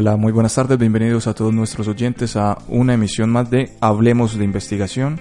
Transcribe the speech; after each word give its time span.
Hola, 0.00 0.14
muy 0.14 0.30
buenas 0.30 0.54
tardes, 0.54 0.78
bienvenidos 0.78 1.26
a 1.26 1.34
todos 1.34 1.52
nuestros 1.52 1.88
oyentes 1.88 2.36
a 2.36 2.56
una 2.68 2.94
emisión 2.94 3.30
más 3.30 3.50
de 3.50 3.72
Hablemos 3.80 4.38
de 4.38 4.44
Investigación. 4.44 5.18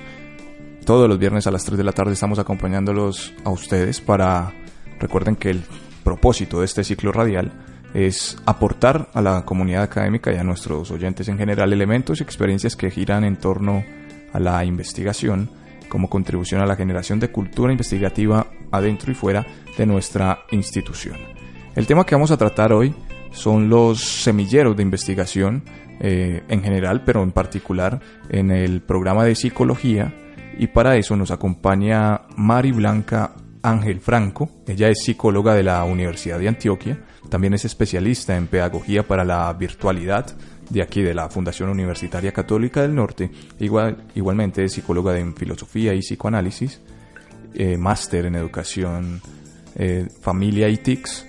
Todos 0.85 1.09
los 1.09 1.17
viernes 1.17 1.47
a 1.47 1.51
las 1.51 1.65
3 1.65 1.79
de 1.79 1.83
la 1.83 1.93
tarde 1.93 2.13
estamos 2.13 2.37
acompañándolos 2.37 3.33
a 3.43 3.49
ustedes 3.49 4.01
para, 4.01 4.53
recuerden 4.99 5.35
que 5.35 5.49
el 5.49 5.63
propósito 6.03 6.59
de 6.59 6.65
este 6.65 6.83
ciclo 6.83 7.11
radial 7.11 7.53
es 7.95 8.37
aportar 8.45 9.09
a 9.15 9.21
la 9.23 9.45
comunidad 9.45 9.81
académica 9.81 10.31
y 10.31 10.37
a 10.37 10.43
nuestros 10.43 10.91
oyentes 10.91 11.27
en 11.27 11.39
general 11.39 11.73
elementos 11.73 12.19
y 12.19 12.23
experiencias 12.23 12.75
que 12.75 12.91
giran 12.91 13.23
en 13.23 13.37
torno 13.37 13.83
a 14.31 14.39
la 14.39 14.63
investigación 14.63 15.49
como 15.89 16.07
contribución 16.07 16.61
a 16.61 16.67
la 16.67 16.75
generación 16.75 17.19
de 17.19 17.31
cultura 17.31 17.71
investigativa 17.71 18.45
adentro 18.71 19.11
y 19.11 19.15
fuera 19.15 19.43
de 19.75 19.87
nuestra 19.87 20.41
institución. 20.51 21.17
El 21.75 21.87
tema 21.87 22.05
que 22.05 22.13
vamos 22.13 22.29
a 22.29 22.37
tratar 22.37 22.73
hoy 22.73 22.93
son 23.31 23.69
los 23.69 24.01
semilleros 24.01 24.75
de 24.75 24.83
investigación 24.83 25.63
eh, 25.99 26.43
en 26.47 26.61
general, 26.61 27.03
pero 27.03 27.23
en 27.23 27.31
particular 27.31 27.99
en 28.29 28.51
el 28.51 28.81
programa 28.81 29.25
de 29.25 29.35
psicología. 29.35 30.13
Y 30.59 30.67
para 30.67 30.95
eso 30.95 31.15
nos 31.15 31.31
acompaña 31.31 32.21
Mari 32.35 32.71
Blanca 32.71 33.33
Ángel 33.61 33.99
Franco. 33.99 34.49
Ella 34.67 34.89
es 34.89 35.03
psicóloga 35.03 35.53
de 35.53 35.63
la 35.63 35.83
Universidad 35.83 36.39
de 36.39 36.47
Antioquia. 36.47 36.99
También 37.29 37.53
es 37.53 37.65
especialista 37.65 38.37
en 38.37 38.47
pedagogía 38.47 39.07
para 39.07 39.23
la 39.23 39.51
virtualidad 39.53 40.35
de 40.69 40.81
aquí 40.81 41.01
de 41.01 41.13
la 41.13 41.29
Fundación 41.29 41.69
Universitaria 41.69 42.31
Católica 42.31 42.81
del 42.81 42.95
Norte. 42.95 43.29
Igual, 43.59 44.05
igualmente 44.15 44.63
es 44.63 44.73
psicóloga 44.73 45.17
en 45.17 45.35
filosofía 45.35 45.93
y 45.93 45.99
psicoanálisis. 45.99 46.81
Eh, 47.53 47.77
máster 47.77 48.25
en 48.25 48.35
educación, 48.35 49.21
eh, 49.75 50.07
familia 50.21 50.69
y 50.69 50.77
TICS 50.77 51.26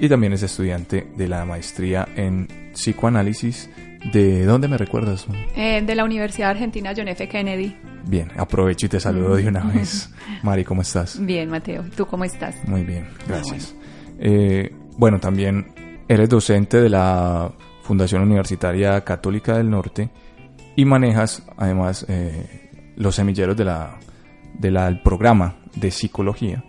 y 0.00 0.08
también 0.08 0.32
es 0.32 0.42
estudiante 0.42 1.08
de 1.16 1.28
la 1.28 1.44
maestría 1.44 2.08
en 2.14 2.48
psicoanálisis. 2.72 3.68
¿De 4.12 4.44
dónde 4.44 4.68
me 4.68 4.78
recuerdas? 4.78 5.26
Eh, 5.56 5.82
de 5.84 5.94
la 5.94 6.04
Universidad 6.04 6.50
Argentina 6.50 6.92
John 6.96 7.08
F. 7.08 7.28
Kennedy. 7.28 7.76
Bien, 8.06 8.30
aprovecho 8.36 8.86
y 8.86 8.88
te 8.88 9.00
saludo 9.00 9.36
de 9.36 9.48
una 9.48 9.64
vez. 9.64 10.10
Mari, 10.42 10.64
¿cómo 10.64 10.82
estás? 10.82 11.18
Bien, 11.24 11.50
Mateo. 11.50 11.84
¿Tú 11.96 12.06
cómo 12.06 12.24
estás? 12.24 12.56
Muy 12.66 12.84
bien, 12.84 13.08
gracias. 13.26 13.74
Eh, 14.20 14.72
bueno. 14.96 15.18
también 15.18 15.72
eres 16.08 16.28
docente 16.28 16.80
de 16.80 16.88
la 16.88 17.52
Fundación 17.82 18.22
Universitaria 18.22 19.00
Católica 19.04 19.56
del 19.56 19.68
Norte 19.68 20.10
y 20.76 20.84
manejas 20.84 21.42
además 21.56 22.06
eh, 22.08 22.92
los 22.96 23.16
semilleros 23.16 23.56
de 23.56 23.64
la, 23.64 23.98
del 24.54 25.00
programa 25.02 25.56
de 25.74 25.90
psicología 25.90 26.64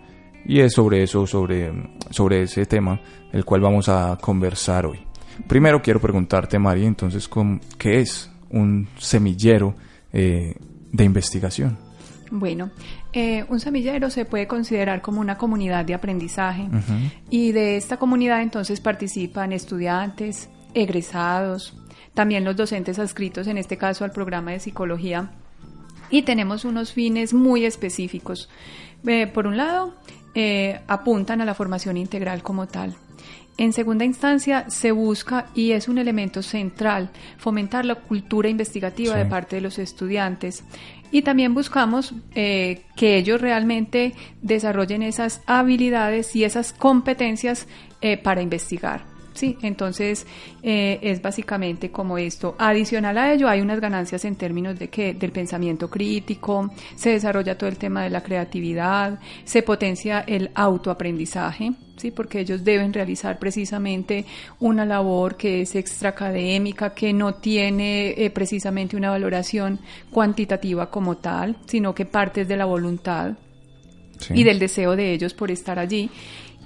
y 0.50 0.58
es 0.58 0.72
sobre 0.72 1.04
eso, 1.04 1.28
sobre, 1.28 1.72
sobre 2.10 2.42
ese 2.42 2.66
tema, 2.66 3.00
el 3.32 3.44
cual 3.44 3.60
vamos 3.60 3.88
a 3.88 4.18
conversar 4.20 4.84
hoy. 4.84 4.98
Primero 5.46 5.80
quiero 5.80 6.00
preguntarte, 6.00 6.58
María, 6.58 6.88
entonces, 6.88 7.30
¿qué 7.78 8.00
es 8.00 8.28
un 8.50 8.88
semillero 8.98 9.76
eh, 10.12 10.56
de 10.90 11.04
investigación? 11.04 11.78
Bueno, 12.32 12.72
eh, 13.12 13.44
un 13.48 13.60
semillero 13.60 14.10
se 14.10 14.24
puede 14.24 14.48
considerar 14.48 15.02
como 15.02 15.20
una 15.20 15.38
comunidad 15.38 15.84
de 15.84 15.94
aprendizaje 15.94 16.66
y 17.30 17.52
de 17.52 17.76
esta 17.76 17.96
comunidad 17.98 18.42
entonces 18.42 18.80
participan 18.80 19.52
estudiantes, 19.52 20.48
egresados, 20.74 21.76
también 22.12 22.44
los 22.44 22.56
docentes 22.56 22.98
adscritos 22.98 23.46
en 23.46 23.56
este 23.56 23.76
caso 23.76 24.04
al 24.04 24.10
programa 24.10 24.50
de 24.50 24.58
psicología 24.58 25.30
y 26.10 26.22
tenemos 26.22 26.64
unos 26.64 26.92
fines 26.92 27.32
muy 27.32 27.64
específicos. 27.64 28.48
Eh, 29.06 29.26
por 29.28 29.46
un 29.46 29.56
lado, 29.56 29.94
eh, 30.34 30.80
apuntan 30.86 31.40
a 31.40 31.44
la 31.44 31.54
formación 31.54 31.96
integral 31.96 32.42
como 32.42 32.66
tal. 32.66 32.96
En 33.58 33.74
segunda 33.74 34.06
instancia, 34.06 34.70
se 34.70 34.90
busca, 34.90 35.48
y 35.54 35.72
es 35.72 35.88
un 35.88 35.98
elemento 35.98 36.42
central, 36.42 37.10
fomentar 37.36 37.84
la 37.84 37.96
cultura 37.96 38.48
investigativa 38.48 39.16
de 39.16 39.26
parte 39.26 39.56
de 39.56 39.62
los 39.62 39.78
estudiantes. 39.78 40.64
Y 41.12 41.22
también 41.22 41.52
buscamos 41.52 42.14
eh, 42.34 42.84
que 42.96 43.16
ellos 43.16 43.40
realmente 43.40 44.14
desarrollen 44.40 45.02
esas 45.02 45.42
habilidades 45.46 46.34
y 46.36 46.44
esas 46.44 46.72
competencias 46.72 47.66
eh, 48.00 48.16
para 48.16 48.40
investigar. 48.40 49.04
Sí, 49.32 49.56
entonces 49.62 50.26
eh, 50.62 50.98
es 51.02 51.22
básicamente 51.22 51.90
como 51.90 52.18
esto. 52.18 52.56
Adicional 52.58 53.16
a 53.16 53.32
ello, 53.32 53.48
hay 53.48 53.60
unas 53.60 53.80
ganancias 53.80 54.24
en 54.24 54.36
términos 54.36 54.78
de 54.78 54.88
que 54.88 55.14
del 55.14 55.30
pensamiento 55.32 55.88
crítico, 55.88 56.70
se 56.96 57.10
desarrolla 57.10 57.56
todo 57.56 57.70
el 57.70 57.78
tema 57.78 58.02
de 58.02 58.10
la 58.10 58.22
creatividad, 58.22 59.18
se 59.44 59.62
potencia 59.62 60.20
el 60.26 60.50
autoaprendizaje, 60.54 61.72
sí, 61.96 62.10
porque 62.10 62.40
ellos 62.40 62.64
deben 62.64 62.92
realizar 62.92 63.38
precisamente 63.38 64.24
una 64.58 64.84
labor 64.84 65.36
que 65.36 65.62
es 65.62 65.76
extraacadémica, 65.76 66.92
que 66.92 67.12
no 67.12 67.34
tiene 67.34 68.10
eh, 68.10 68.30
precisamente 68.30 68.96
una 68.96 69.10
valoración 69.10 69.78
cuantitativa 70.10 70.90
como 70.90 71.18
tal, 71.18 71.56
sino 71.66 71.94
que 71.94 72.04
parte 72.04 72.44
de 72.44 72.56
la 72.56 72.64
voluntad 72.64 73.34
y 74.34 74.44
del 74.44 74.58
deseo 74.58 74.96
de 74.96 75.14
ellos 75.14 75.32
por 75.32 75.50
estar 75.50 75.78
allí 75.78 76.10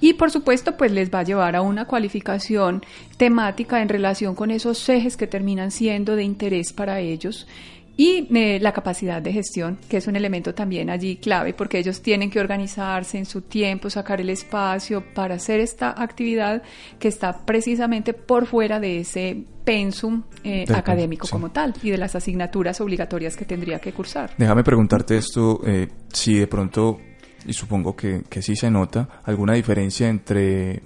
y 0.01 0.13
por 0.13 0.31
supuesto 0.31 0.77
pues 0.77 0.91
les 0.91 1.13
va 1.13 1.19
a 1.19 1.23
llevar 1.23 1.55
a 1.55 1.61
una 1.61 1.85
cualificación 1.85 2.83
temática 3.17 3.81
en 3.81 3.89
relación 3.89 4.35
con 4.35 4.51
esos 4.51 4.87
ejes 4.89 5.17
que 5.17 5.27
terminan 5.27 5.71
siendo 5.71 6.15
de 6.15 6.23
interés 6.23 6.73
para 6.73 6.99
ellos 6.99 7.47
y 7.97 8.27
eh, 8.35 8.59
la 8.61 8.73
capacidad 8.73 9.21
de 9.21 9.31
gestión, 9.31 9.77
que 9.87 9.97
es 9.97 10.07
un 10.07 10.15
elemento 10.15 10.53
también 10.53 10.89
allí 10.89 11.15
clave, 11.15 11.53
porque 11.53 11.79
ellos 11.79 12.01
tienen 12.01 12.29
que 12.29 12.39
organizarse 12.39 13.17
en 13.17 13.25
su 13.25 13.41
tiempo, 13.41 13.89
sacar 13.89 14.19
el 14.19 14.29
espacio 14.29 15.03
para 15.13 15.35
hacer 15.35 15.59
esta 15.61 15.95
actividad 16.01 16.61
que 16.99 17.07
está 17.07 17.45
precisamente 17.45 18.13
por 18.13 18.47
fuera 18.47 18.79
de 18.79 18.99
ese 18.99 19.45
pensum 19.63 20.23
eh, 20.43 20.65
académico 20.73 21.27
como 21.29 21.51
tal 21.51 21.73
y 21.81 21.89
de 21.89 21.97
las 21.97 22.15
asignaturas 22.15 22.81
obligatorias 22.81 23.35
que 23.35 23.45
tendría 23.45 23.79
que 23.79 23.93
cursar. 23.93 24.31
Déjame 24.37 24.63
preguntarte 24.63 25.17
esto, 25.17 25.61
eh, 25.65 25.87
si 26.11 26.35
de 26.35 26.47
pronto 26.47 26.99
y 27.45 27.53
supongo 27.53 27.95
que, 27.95 28.23
que 28.29 28.41
sí 28.41 28.55
se 28.55 28.71
nota 28.71 29.21
alguna 29.23 29.53
diferencia 29.53 30.09
entre 30.09 30.81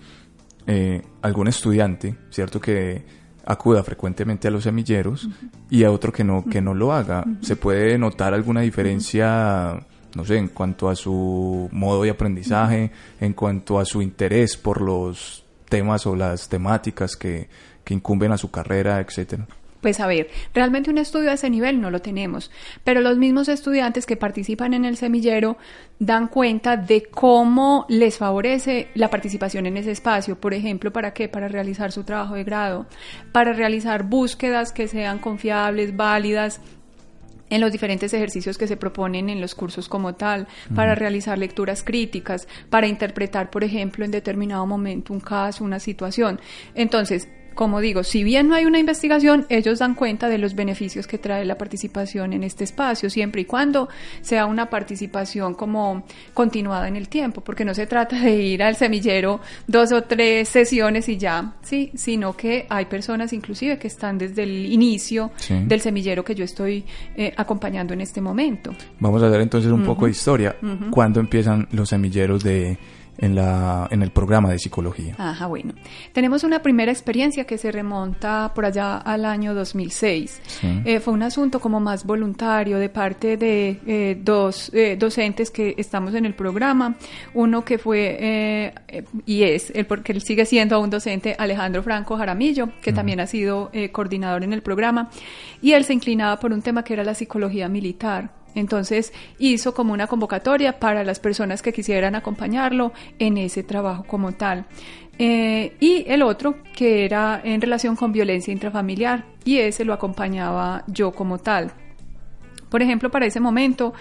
eh, 0.68 1.02
algún 1.22 1.48
estudiante, 1.48 2.16
¿cierto? 2.30 2.60
Que 2.60 3.04
acuda 3.46 3.84
frecuentemente 3.84 4.48
a 4.48 4.52
los 4.52 4.64
semilleros 4.64 5.28
y 5.70 5.84
a 5.84 5.92
otro 5.92 6.12
que 6.12 6.24
no, 6.24 6.46
que 6.46 6.62
no 6.62 6.74
lo 6.74 6.94
haga. 6.94 7.24
¿Se 7.42 7.56
puede 7.56 7.98
notar 7.98 8.34
alguna 8.34 8.62
diferencia, 8.62 9.80
no 10.16 10.26
sé, 10.26 10.38
en 10.38 10.50
cuanto 10.50 10.90
a 10.90 10.96
su 10.96 11.70
modo 11.72 12.04
de 12.04 12.12
aprendizaje, 12.12 12.92
en 13.20 13.34
cuanto 13.34 13.80
a 13.80 13.86
su 13.86 14.02
interés 14.02 14.58
por 14.58 14.82
los 14.82 15.44
temas 15.68 16.06
o 16.06 16.16
las 16.16 16.50
temáticas 16.50 17.16
que, 17.16 17.50
que 17.84 17.94
incumben 17.94 18.32
a 18.32 18.38
su 18.38 18.52
carrera, 18.52 19.00
etcétera? 19.00 19.48
Pues 19.82 20.00
a 20.02 20.08
ver, 20.08 20.30
realmente 20.54 20.90
un 20.90 20.98
estudio 20.98 21.32
a 21.32 21.36
ese 21.36 21.50
nivel 21.50 21.80
no 21.80 21.90
lo 21.90 22.02
tenemos, 22.02 22.52
pero 22.84 23.00
los 23.00 23.18
mismos 23.18 23.48
estudiantes 23.48 24.06
que 24.06 24.18
participan 24.18 24.74
en 24.74 24.84
el 24.84 24.98
semillero 24.98 25.58
dan 26.00 26.28
cuenta 26.28 26.76
de 26.76 27.04
cómo 27.04 27.86
les 27.88 28.18
favorece 28.18 28.90
la 28.94 29.10
participación 29.10 29.68
en 29.68 29.78
ese 29.78 29.92
espacio. 29.92 30.40
Por 30.40 30.54
ejemplo, 30.54 30.92
¿para 30.92 31.14
qué? 31.14 31.30
Para 31.30 31.48
realizar 31.48 31.94
su 31.94 32.04
trabajo 32.04 32.36
de 32.36 32.44
grado, 32.44 32.88
para 33.32 33.54
realizar 33.54 34.04
búsquedas 34.04 34.74
que 34.74 34.90
sean 34.90 35.20
confiables, 35.20 35.96
válidas, 35.96 36.60
en 37.50 37.62
los 37.62 37.72
diferentes 37.72 38.14
ejercicios 38.14 38.58
que 38.58 38.68
se 38.68 38.78
proponen 38.78 39.30
en 39.30 39.42
los 39.42 39.56
cursos 39.56 39.90
como 39.90 40.14
tal, 40.14 40.48
para 40.76 40.94
realizar 40.94 41.38
lecturas 41.38 41.84
críticas, 41.84 42.48
para 42.70 42.88
interpretar, 42.88 43.50
por 43.50 43.64
ejemplo, 43.64 44.06
en 44.06 44.12
determinado 44.12 44.68
momento 44.68 45.14
un 45.14 45.20
caso, 45.20 45.64
una 45.64 45.80
situación. 45.80 46.40
Entonces, 46.76 47.28
como 47.54 47.80
digo, 47.80 48.04
si 48.04 48.24
bien 48.24 48.48
no 48.48 48.56
hay 48.56 48.66
una 48.66 48.80
investigación, 48.80 49.46
ellos 49.50 49.80
dan 49.80 49.96
cuenta 49.96 50.30
de 50.30 50.38
los 50.38 50.56
beneficios 50.56 51.08
que 51.08 51.18
trae 51.18 51.46
la 51.46 51.58
participación 51.58 52.34
en 52.34 52.44
este 52.44 52.64
espacio, 52.64 53.10
siempre 53.10 53.42
y 53.42 53.46
cuando 53.46 53.90
sea 54.22 54.46
una 54.46 54.70
participación 54.70 55.54
como 55.54 56.04
continuada 56.34 56.88
en 56.88 56.96
el 56.96 57.10
tiempo, 57.10 57.42
porque 57.42 57.66
no 57.66 57.74
se 57.74 57.88
trata 57.88 58.20
de 58.20 58.36
ir 58.36 58.64
al 58.64 58.76
semillero 58.76 59.40
dos 59.68 59.92
o 59.92 60.04
tres 60.04 60.50
sesiones 60.50 61.10
y 61.10 61.18
ya, 61.18 61.54
sí, 61.62 61.92
sino 61.96 62.36
que 62.36 62.66
hay 62.70 62.86
personas 62.86 63.34
inclusive 63.34 63.78
que 63.78 63.88
están 63.88 64.18
desde 64.18 64.44
el 64.44 64.72
inicio 64.72 65.32
del 65.66 65.82
semillero 65.82 66.24
que 66.24 66.36
yo 66.36 66.46
estoy 66.46 66.86
eh, 67.16 67.34
acompañando 67.36 67.94
en 67.94 68.02
este 68.02 68.22
momento. 68.22 68.74
Vamos 69.00 69.22
a 69.24 69.30
ver 69.30 69.42
entonces 69.42 69.72
un 69.72 69.84
poco 69.84 70.06
de 70.06 70.12
historia. 70.12 70.56
¿Cuándo 70.92 71.20
empiezan 71.20 71.68
los 71.72 71.90
semilleros 71.90 72.44
de 72.44 72.78
en, 73.20 73.36
la, 73.36 73.88
en 73.92 74.02
el 74.02 74.12
programa 74.12 74.50
de 74.50 74.60
psicología. 74.60 75.16
Ajá, 75.18 75.48
bueno. 75.48 75.74
Tenemos 76.14 76.44
una 76.44 76.62
primera 76.62 76.92
experiencia 76.92 77.46
que 77.46 77.58
se 77.58 77.72
remonta 77.72 78.52
por 78.56 78.66
allá 78.66 78.98
al 78.98 79.26
año 79.26 79.54
2006. 79.54 80.42
Eh, 80.86 81.00
fue 81.00 81.14
un 81.14 81.24
asunto 81.24 81.60
como 81.60 81.80
más 81.80 82.06
voluntario 82.06 82.78
de 82.78 82.90
parte 82.90 83.38
de 83.38 83.80
eh, 83.86 84.18
dos 84.22 84.72
eh, 84.74 84.96
docentes 84.98 85.52
que 85.52 85.76
estamos 85.78 86.14
en 86.16 86.26
el 86.26 86.34
programa. 86.34 86.96
Uno 87.34 87.64
que 87.64 87.78
fue, 87.78 88.74
y 89.26 89.44
es, 89.44 89.72
el, 89.72 89.86
porque 89.86 90.14
él 90.14 90.22
sigue 90.22 90.46
siendo 90.46 90.80
un 90.80 90.90
docente, 90.90 91.36
Alejandro 91.38 91.84
Franco 91.84 92.18
Jaramillo, 92.18 92.70
que 92.82 92.94
también 92.94 93.20
ha 93.20 93.28
sido 93.28 93.72
coordinador 93.92 94.44
en 94.44 94.54
el 94.54 94.62
programa. 94.62 95.10
Y 95.62 95.74
él 95.74 95.84
se 95.84 95.94
inclinaba 95.94 96.40
por 96.40 96.54
un 96.54 96.62
tema 96.62 96.84
que 96.84 96.94
era 96.94 97.04
la 97.04 97.14
psicología 97.14 97.68
militar 97.68 98.39
Entonces 98.60 99.14
hizo 99.38 99.74
como 99.74 99.94
una 99.94 100.08
convocatoria 100.08 100.80
para 100.80 101.04
las 101.04 101.20
personas 101.20 101.62
que 101.62 101.74
quisieran 101.74 102.16
acompañarlo 102.16 102.92
en 103.18 103.38
ese 103.38 103.64
trabajo 103.64 104.04
como 104.04 104.34
tal. 104.34 104.66
Eh, 105.18 105.76
y 105.80 106.06
el 106.08 106.22
otro 106.22 106.58
que 106.74 107.04
era 107.04 107.42
en 107.44 107.60
relación 107.60 107.96
con 107.96 108.14
violencia 108.14 108.54
intrafamiliar 108.54 109.26
y 109.44 109.58
ese 109.58 109.84
lo 109.84 109.94
acompañaba 109.94 110.84
yo 110.88 111.12
como 111.12 111.40
tal. 111.40 111.72
Por 112.70 112.82
ejemplo, 112.82 113.10
para 113.10 113.26
ese 113.26 113.40
momento, 113.40 113.94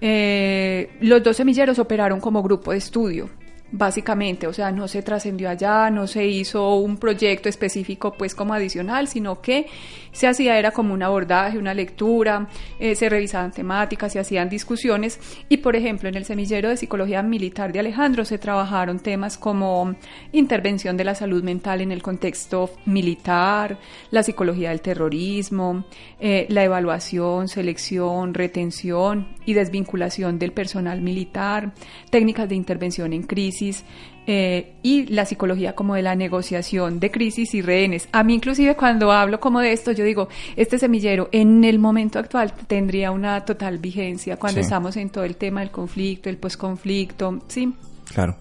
eh, 0.00 0.90
los 1.00 1.22
dos 1.22 1.36
semilleros 1.36 1.78
operaron 1.78 2.20
como 2.20 2.42
grupo 2.42 2.72
de 2.72 2.78
estudio 2.78 3.30
básicamente, 3.70 4.46
o 4.46 4.52
sea, 4.52 4.72
no 4.72 4.88
se 4.88 5.02
trascendió 5.02 5.50
allá, 5.50 5.90
no 5.90 6.06
se 6.06 6.26
hizo 6.26 6.76
un 6.76 6.96
proyecto 6.96 7.48
específico 7.48 8.14
pues 8.14 8.34
como 8.34 8.54
adicional, 8.54 9.08
sino 9.08 9.40
que 9.42 9.66
se 10.12 10.26
hacía 10.26 10.58
era 10.58 10.70
como 10.70 10.94
un 10.94 11.02
abordaje, 11.02 11.58
una 11.58 11.74
lectura, 11.74 12.48
eh, 12.78 12.94
se 12.94 13.08
revisaban 13.08 13.52
temáticas, 13.52 14.12
se 14.12 14.20
hacían 14.20 14.48
discusiones. 14.48 15.20
Y 15.48 15.58
por 15.58 15.76
ejemplo 15.76 16.08
en 16.08 16.16
el 16.16 16.24
semillero 16.24 16.68
de 16.68 16.76
psicología 16.76 17.22
militar 17.22 17.72
de 17.72 17.80
Alejandro 17.80 18.24
se 18.24 18.38
trabajaron 18.38 19.00
temas 19.00 19.38
como 19.38 19.94
intervención 20.32 20.96
de 20.96 21.04
la 21.04 21.14
salud 21.14 21.42
mental 21.42 21.80
en 21.80 21.92
el 21.92 22.02
contexto 22.02 22.70
militar, 22.86 23.78
la 24.10 24.22
psicología 24.22 24.70
del 24.70 24.80
terrorismo, 24.80 25.84
eh, 26.20 26.46
la 26.48 26.64
evaluación, 26.64 27.48
selección, 27.48 28.34
retención 28.34 29.28
y 29.44 29.54
desvinculación 29.54 30.38
del 30.38 30.52
personal 30.52 31.00
militar, 31.00 31.72
técnicas 32.10 32.48
de 32.48 32.54
intervención 32.54 33.12
en 33.12 33.22
crisis, 33.22 33.84
eh, 34.30 34.74
y 34.82 35.06
la 35.06 35.24
psicología 35.24 35.74
como 35.74 35.94
de 35.94 36.02
la 36.02 36.14
negociación 36.14 37.00
de 37.00 37.10
crisis 37.10 37.54
y 37.54 37.62
rehenes. 37.62 38.10
A 38.12 38.22
mí 38.22 38.34
inclusive 38.34 38.76
cuando 38.76 39.10
hablo 39.10 39.40
como 39.40 39.60
de 39.60 39.72
esto, 39.72 39.90
yo 39.92 40.04
digo, 40.04 40.28
este 40.54 40.78
semillero 40.78 41.30
en 41.32 41.64
el 41.64 41.78
momento 41.78 42.18
actual 42.18 42.52
tendría 42.66 43.10
una 43.10 43.42
total 43.46 43.78
vigencia 43.78 44.36
cuando 44.36 44.60
estamos 44.60 44.98
en 44.98 45.08
todo 45.08 45.24
el 45.24 45.36
tema 45.36 45.60
del 45.60 45.70
conflicto, 45.70 46.28
el 46.28 46.36
posconflicto, 46.36 47.40
¿sí? 47.48 47.72
Claro. 48.12 48.36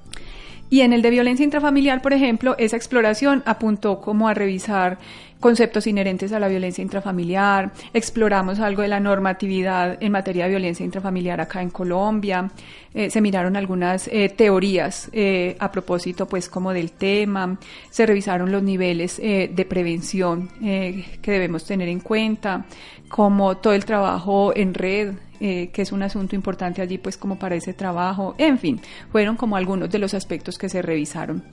Y 0.70 0.82
en 0.82 0.92
el 0.94 1.02
de 1.02 1.12
violencia 1.12 1.44
intrafamiliar, 1.44 2.02
por 2.02 2.14
ejemplo, 2.14 2.56
esa 2.58 2.76
exploración 2.76 3.42
apuntó 3.46 4.02
como 4.02 4.28
a 4.28 4.34
revisar 4.34 4.98
conceptos 5.40 5.88
inherentes 5.88 6.32
a 6.34 6.40
la 6.40 6.48
violencia 6.48 6.82
intrafamiliar, 6.82 7.72
exploramos 7.94 8.60
algo 8.60 8.82
de 8.82 8.88
la 8.88 9.00
normatividad 9.00 9.98
en 10.02 10.12
materia 10.12 10.46
de 10.46 10.52
violencia 10.52 10.84
intrafamiliar 10.84 11.40
acá 11.40 11.62
en 11.62 11.70
Colombia, 11.70 12.50
eh, 12.94 13.10
se 13.10 13.22
miraron 13.22 13.56
algunas 13.56 14.08
eh, 14.08 14.30
teorías 14.30 15.10
eh, 15.14 15.56
a 15.60 15.72
propósito 15.72 16.28
pues 16.28 16.50
como 16.50 16.74
del 16.74 16.92
tema, 16.92 17.58
se 17.90 18.06
revisaron 18.06 18.52
los 18.52 18.64
niveles 18.64 19.18
de 19.18 19.66
prevención 19.70 20.50
que 20.60 21.32
debemos 21.32 21.66
tener 21.66 21.88
en 21.90 22.00
cuenta, 22.00 22.66
como 23.08 23.58
todo 23.58 23.74
el 23.74 23.86
trabajo 23.86 24.54
en 24.56 24.74
red, 24.74 25.14
que 25.40 25.82
es 25.82 25.92
un 25.92 26.04
asunto 26.04 26.36
importante 26.36 26.82
allí 26.82 26.98
pues 26.98 27.18
como 27.18 27.38
para 27.38 27.56
ese 27.56 27.74
trabajo, 27.74 28.36
en 28.38 28.58
fin, 28.58 28.82
fueron 29.12 29.36
como 29.36 29.56
algunos 29.56 29.90
de 29.90 30.00
los 30.00 30.14
aspectos 30.14 30.58
que 30.58 30.70
se 30.70 30.82
revisaron. 30.82 31.44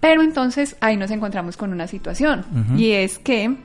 Pero 0.00 0.22
entonces 0.22 0.76
ahí 0.80 0.96
nos 0.96 1.10
encontramos 1.10 1.56
con 1.56 1.72
una 1.72 1.86
situación 1.86 2.44
y 2.76 2.90
es 2.90 3.18
que 3.18 3.56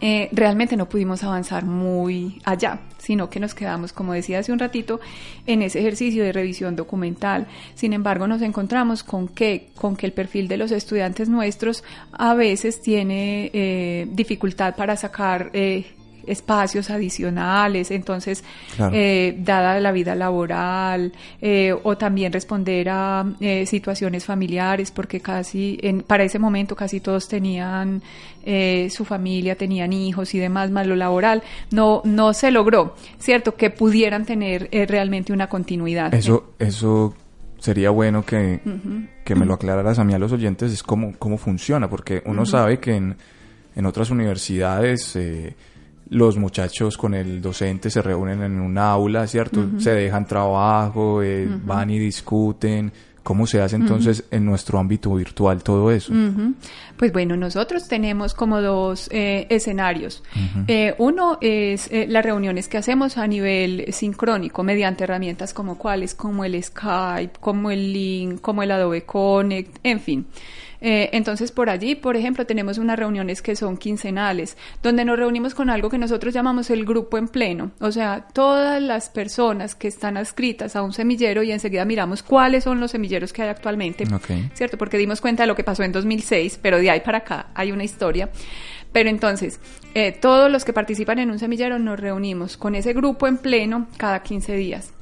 eh, 0.00 0.28
realmente 0.32 0.76
no 0.76 0.88
pudimos 0.88 1.24
avanzar 1.24 1.64
muy 1.64 2.40
allá, 2.44 2.80
sino 2.98 3.30
que 3.30 3.40
nos 3.40 3.54
quedamos, 3.54 3.92
como 3.92 4.12
decía 4.12 4.40
hace 4.40 4.52
un 4.52 4.58
ratito, 4.58 5.00
en 5.46 5.62
ese 5.62 5.80
ejercicio 5.80 6.22
de 6.22 6.32
revisión 6.32 6.76
documental. 6.76 7.46
Sin 7.74 7.92
embargo, 7.94 8.26
nos 8.26 8.42
encontramos 8.42 9.02
con 9.02 9.28
que, 9.28 9.70
con 9.74 9.96
que 9.96 10.06
el 10.06 10.12
perfil 10.12 10.48
de 10.48 10.58
los 10.58 10.70
estudiantes 10.70 11.28
nuestros 11.28 11.82
a 12.12 12.34
veces 12.34 12.82
tiene 12.82 13.50
eh, 13.54 14.06
dificultad 14.10 14.76
para 14.76 14.96
sacar 14.96 15.50
eh, 15.54 15.86
espacios 16.26 16.90
adicionales, 16.90 17.90
entonces, 17.90 18.44
eh, 18.92 19.34
dada 19.38 19.80
la 19.80 19.92
vida 19.92 20.14
laboral, 20.14 21.12
eh, 21.40 21.74
o 21.82 21.96
también 21.96 22.32
responder 22.32 22.88
a 22.90 23.24
eh, 23.40 23.66
situaciones 23.66 24.24
familiares, 24.24 24.90
porque 24.90 25.20
casi, 25.20 25.78
en, 25.82 26.02
para 26.02 26.24
ese 26.24 26.38
momento 26.38 26.76
casi 26.76 27.00
todos 27.00 27.28
tenían 27.28 28.02
su 28.90 29.04
familia, 29.04 29.56
tenían 29.56 29.92
hijos 29.92 30.32
y 30.32 30.38
demás, 30.38 30.70
más 30.70 30.86
lo 30.86 30.94
laboral, 30.94 31.42
no, 31.72 32.00
no 32.04 32.32
se 32.32 32.52
logró, 32.52 32.94
¿cierto? 33.18 33.56
Que 33.56 33.70
pudieran 33.70 34.24
tener 34.24 34.68
realmente 34.88 35.32
una 35.32 35.48
continuidad. 35.48 36.14
Eso, 36.14 36.54
eso 36.60 37.12
sería 37.58 37.90
bueno 37.90 38.24
que, 38.24 38.60
que 39.24 39.34
me 39.34 39.46
lo 39.46 39.54
aclararas 39.54 39.98
a 39.98 40.04
mí 40.04 40.14
a 40.14 40.18
los 40.20 40.30
oyentes, 40.30 40.70
es 40.70 40.84
cómo, 40.84 41.14
cómo 41.18 41.38
funciona, 41.38 41.90
porque 41.90 42.22
uno 42.24 42.46
sabe 42.46 42.78
que 42.78 42.94
en, 42.94 43.16
en 43.74 43.86
otras 43.86 44.10
universidades 44.10 45.18
los 46.08 46.36
muchachos 46.36 46.96
con 46.96 47.14
el 47.14 47.40
docente 47.40 47.90
se 47.90 48.02
reúnen 48.02 48.42
en 48.42 48.60
un 48.60 48.78
aula, 48.78 49.26
¿cierto? 49.26 49.64
Se 49.78 49.90
dejan 49.92 50.26
trabajo, 50.26 51.22
eh, 51.22 51.48
van 51.64 51.90
y 51.90 51.98
discuten. 51.98 52.92
¿Cómo 53.22 53.44
se 53.44 53.60
hace 53.60 53.74
entonces 53.74 54.22
en 54.30 54.44
nuestro 54.44 54.78
ámbito 54.78 55.12
virtual 55.12 55.60
todo 55.60 55.90
eso? 55.90 56.12
Pues 56.96 57.12
bueno, 57.12 57.36
nosotros 57.36 57.88
tenemos 57.88 58.34
como 58.34 58.62
dos 58.62 59.08
eh, 59.10 59.48
escenarios. 59.50 60.22
Eh, 60.68 60.94
uno 60.98 61.36
es 61.40 61.90
las 61.90 62.24
reuniones 62.24 62.68
que 62.68 62.78
hacemos 62.78 63.18
a 63.18 63.26
nivel 63.26 63.92
sincrónico 63.92 64.62
mediante 64.62 65.02
herramientas 65.02 65.52
como 65.52 65.76
cuáles, 65.76 66.14
como 66.14 66.44
el 66.44 66.62
Skype, 66.62 67.32
como 67.40 67.72
el 67.72 67.92
Link, 67.92 68.40
como 68.40 68.62
el 68.62 68.70
Adobe 68.70 69.02
Connect, 69.02 69.78
en 69.82 69.98
fin. 69.98 70.26
Eh, 70.80 71.10
entonces, 71.12 71.52
por 71.52 71.70
allí, 71.70 71.94
por 71.94 72.16
ejemplo, 72.16 72.46
tenemos 72.46 72.78
unas 72.78 72.98
reuniones 72.98 73.42
que 73.42 73.56
son 73.56 73.76
quincenales, 73.76 74.56
donde 74.82 75.04
nos 75.04 75.18
reunimos 75.18 75.54
con 75.54 75.70
algo 75.70 75.90
que 75.90 75.98
nosotros 75.98 76.34
llamamos 76.34 76.70
el 76.70 76.84
grupo 76.84 77.18
en 77.18 77.28
pleno. 77.28 77.72
O 77.80 77.92
sea, 77.92 78.26
todas 78.32 78.82
las 78.82 79.08
personas 79.08 79.74
que 79.74 79.88
están 79.88 80.16
adscritas 80.16 80.76
a 80.76 80.82
un 80.82 80.92
semillero 80.92 81.42
y 81.42 81.52
enseguida 81.52 81.84
miramos 81.84 82.22
cuáles 82.22 82.64
son 82.64 82.80
los 82.80 82.90
semilleros 82.90 83.32
que 83.32 83.42
hay 83.42 83.48
actualmente, 83.48 84.04
¿cierto? 84.54 84.78
Porque 84.78 84.98
dimos 84.98 85.20
cuenta 85.20 85.42
de 85.42 85.46
lo 85.46 85.54
que 85.54 85.64
pasó 85.64 85.82
en 85.82 85.92
2006, 85.92 86.58
pero 86.62 86.78
de 86.78 86.90
ahí 86.90 87.00
para 87.00 87.18
acá 87.18 87.46
hay 87.54 87.72
una 87.72 87.84
historia. 87.84 88.30
Pero 88.92 89.10
entonces, 89.10 89.60
eh, 89.94 90.12
todos 90.12 90.50
los 90.50 90.64
que 90.64 90.72
participan 90.72 91.18
en 91.18 91.30
un 91.30 91.38
semillero 91.38 91.78
nos 91.78 92.00
reunimos 92.00 92.56
con 92.56 92.74
ese 92.74 92.92
grupo 92.94 93.26
en 93.26 93.38
pleno 93.38 93.88
cada 93.96 94.22
15 94.22 94.56
días. 94.56 94.92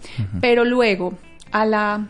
Pero 0.41 0.65
luego, 0.65 1.15
a 1.53 1.65
la 1.65 2.09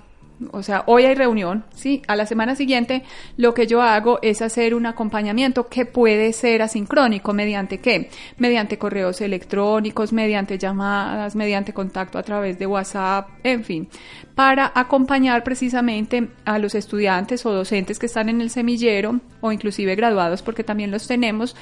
o 0.50 0.62
sea, 0.62 0.82
hoy 0.86 1.04
hay 1.04 1.14
reunión, 1.14 1.64
¿sí? 1.75 2.02
A 2.08 2.16
la 2.16 2.26
semana 2.26 2.56
siguiente 2.56 3.04
lo 3.36 3.54
que 3.54 3.66
yo 3.66 3.82
hago 3.82 4.19
es 4.22 4.43
hacer 4.43 4.74
un 4.74 4.86
acompañamiento 4.86 5.69
que 5.69 5.86
puede 5.86 6.32
ser 6.32 6.62
asincrónico, 6.62 7.32
¿mediante 7.32 7.79
qué? 7.79 8.10
Mediante 8.38 8.79
correos 8.79 9.20
electrónicos, 9.20 10.12
mediante 10.12 10.58
llamadas, 10.58 11.36
mediante 11.36 11.72
contacto 11.72 12.19
a 12.19 12.22
través 12.22 12.58
de 12.58 12.67
WhatsApp, 12.67 13.29
en 13.44 13.64
fin, 13.64 13.88
para 14.34 14.72
acompañar 14.74 15.44
precisamente 15.44 16.29
a 16.44 16.58
los 16.58 16.74
estudiantes 16.74 17.46
o 17.46 17.53
docentes 17.53 17.98
que 17.98 18.06
están 18.06 18.29
en 18.29 18.41
el 18.41 18.50
semillero 18.50 19.20
o 19.41 19.53
inclusive 19.53 19.94
graduados, 19.94 20.43
porque 20.43 20.64
también 20.64 20.91
los 20.91 21.06
tenemos, 21.06 21.55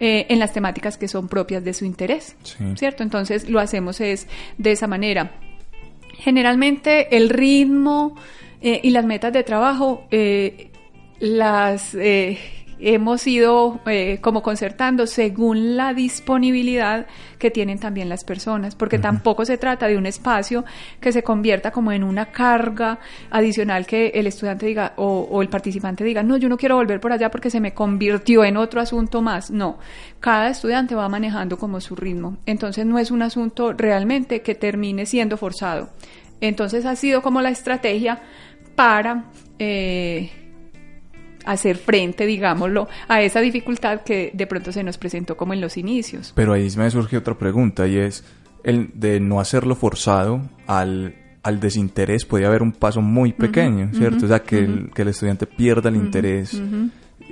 eh, 0.00 0.26
en 0.28 0.38
las 0.38 0.52
temáticas 0.52 0.96
que 0.96 1.08
son 1.08 1.28
propias 1.28 1.64
de 1.64 1.74
su 1.74 1.84
interés, 1.84 2.36
¿cierto? 2.76 3.02
Entonces 3.02 3.48
lo 3.48 3.58
hacemos 3.58 4.00
es 4.00 4.28
de 4.56 4.70
esa 4.70 4.86
manera 4.86 5.32
generalmente 6.18 7.16
el 7.16 7.28
ritmo 7.28 8.14
eh, 8.60 8.80
y 8.82 8.90
las 8.90 9.04
metas 9.04 9.32
de 9.32 9.44
trabajo 9.44 10.06
eh, 10.10 10.70
las 11.20 11.94
eh, 11.94 12.38
hemos 12.80 13.26
ido 13.26 13.80
como 14.20 14.42
concertando 14.42 15.06
según 15.06 15.76
la 15.76 15.94
disponibilidad 15.94 17.06
que 17.38 17.50
tienen 17.50 17.78
también 17.78 18.08
las 18.08 18.24
personas, 18.24 18.74
porque 18.74 18.98
tampoco 18.98 19.44
se 19.44 19.58
trata 19.58 19.86
de 19.86 19.96
un 19.96 20.06
espacio 20.06 20.64
que 21.00 21.12
se 21.12 21.22
convierta 21.22 21.70
como 21.70 21.92
en 21.92 22.02
una 22.02 22.26
carga 22.26 22.98
adicional 23.30 23.86
que 23.86 24.08
el 24.14 24.26
estudiante 24.26 24.66
diga 24.66 24.92
o, 24.96 25.28
o, 25.30 25.42
el 25.42 25.48
participante 25.48 26.04
diga, 26.04 26.22
no, 26.22 26.36
yo 26.36 26.48
no 26.48 26.56
quiero 26.56 26.76
volver 26.76 27.00
por 27.00 27.12
allá 27.12 27.30
porque 27.30 27.50
se 27.50 27.60
me 27.60 27.74
convirtió 27.74 28.44
en 28.44 28.56
otro 28.56 28.80
asunto 28.80 29.22
más. 29.22 29.50
No, 29.50 29.78
cada 30.20 30.48
estudiante 30.48 30.94
va 30.94 31.08
manejando 31.08 31.58
como 31.58 31.80
su 31.80 31.96
ritmo. 31.96 32.38
Entonces 32.46 32.86
no 32.86 32.98
es 32.98 33.10
un 33.10 33.22
asunto 33.22 33.72
realmente 33.72 34.42
que 34.42 34.54
termine 34.54 35.06
siendo 35.06 35.36
forzado. 35.36 35.90
Entonces 36.40 36.86
ha 36.86 36.96
sido 36.96 37.22
como 37.22 37.40
la 37.40 37.50
estrategia 37.50 38.20
para 38.74 39.24
eh, 39.58 40.47
hacer 41.48 41.76
frente, 41.76 42.26
digámoslo, 42.26 42.88
a 43.08 43.22
esa 43.22 43.40
dificultad 43.40 44.02
que 44.02 44.30
de 44.34 44.46
pronto 44.46 44.70
se 44.70 44.82
nos 44.82 44.98
presentó 44.98 45.36
como 45.36 45.54
en 45.54 45.60
los 45.60 45.76
inicios. 45.76 46.32
Pero 46.34 46.52
ahí 46.52 46.68
me 46.76 46.90
surge 46.90 47.16
otra 47.16 47.38
pregunta 47.38 47.86
y 47.88 47.96
es 47.96 48.22
el 48.64 48.90
de 48.94 49.18
no 49.18 49.40
hacerlo 49.40 49.74
forzado 49.74 50.42
al, 50.66 51.14
al 51.42 51.58
desinterés 51.58 52.26
puede 52.26 52.44
haber 52.44 52.62
un 52.62 52.72
paso 52.72 53.00
muy 53.00 53.32
pequeño, 53.32 53.90
¿cierto? 53.94 54.26
o 54.26 54.28
sea, 54.28 54.40
que, 54.40 54.58
el, 54.58 54.90
que 54.94 55.02
el 55.02 55.08
estudiante 55.08 55.46
pierda 55.46 55.88
el 55.88 55.96
interés 55.96 56.60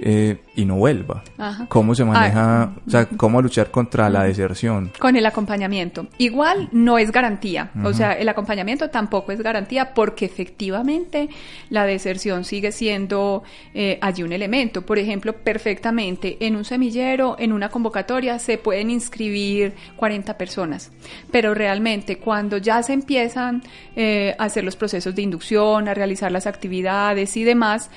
eh, 0.01 0.39
y 0.55 0.65
no 0.65 0.77
vuelva. 0.77 1.23
¿Cómo 1.69 1.95
se 1.95 2.05
maneja, 2.05 2.63
Ah, 2.63 2.71
o 2.87 2.91
sea, 2.91 3.07
cómo 3.07 3.41
luchar 3.41 3.71
contra 3.71 4.09
la 4.11 4.25
deserción? 4.25 4.91
Con 4.99 5.17
el 5.17 5.25
acompañamiento. 5.27 6.07
Igual 6.19 6.69
no 6.73 6.99
es 6.99 7.13
garantía, 7.13 7.71
o 7.85 7.93
sea, 7.93 8.13
el 8.13 8.29
acompañamiento 8.29 8.91
tampoco 8.91 9.33
es 9.33 9.43
garantía 9.43 9.95
porque 9.95 10.25
efectivamente 10.25 11.29
la 11.71 11.85
deserción 11.85 12.45
sigue 12.45 12.73
siendo 12.73 13.43
eh, 13.75 13.99
allí 14.01 14.23
un 14.23 14.33
elemento. 14.33 14.83
Por 14.83 14.99
ejemplo, 14.99 15.33
perfectamente 15.33 16.37
en 16.41 16.57
un 16.57 16.65
semillero, 16.65 17.37
en 17.39 17.53
una 17.53 17.69
convocatoria, 17.69 18.39
se 18.39 18.59
pueden 18.59 18.91
inscribir 18.91 19.75
40 19.97 20.37
personas, 20.39 20.93
pero 21.31 21.55
realmente 21.55 22.19
cuando 22.19 22.59
ya 22.59 22.83
se 22.83 22.93
empiezan 22.93 23.63
eh, 23.95 24.35
a 24.39 24.45
hacer 24.45 24.65
los 24.65 24.77
procesos 24.77 25.15
de 25.15 25.23
inducción, 25.23 25.89
a 25.89 25.95
realizar 25.95 26.31
las 26.33 26.47
actividades 26.47 27.37
y 27.37 27.45
demás, 27.45 27.91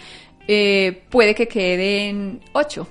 eh, 0.52 1.04
puede 1.12 1.36
que 1.36 1.48
queden 1.48 2.42
ocho, 2.54 2.88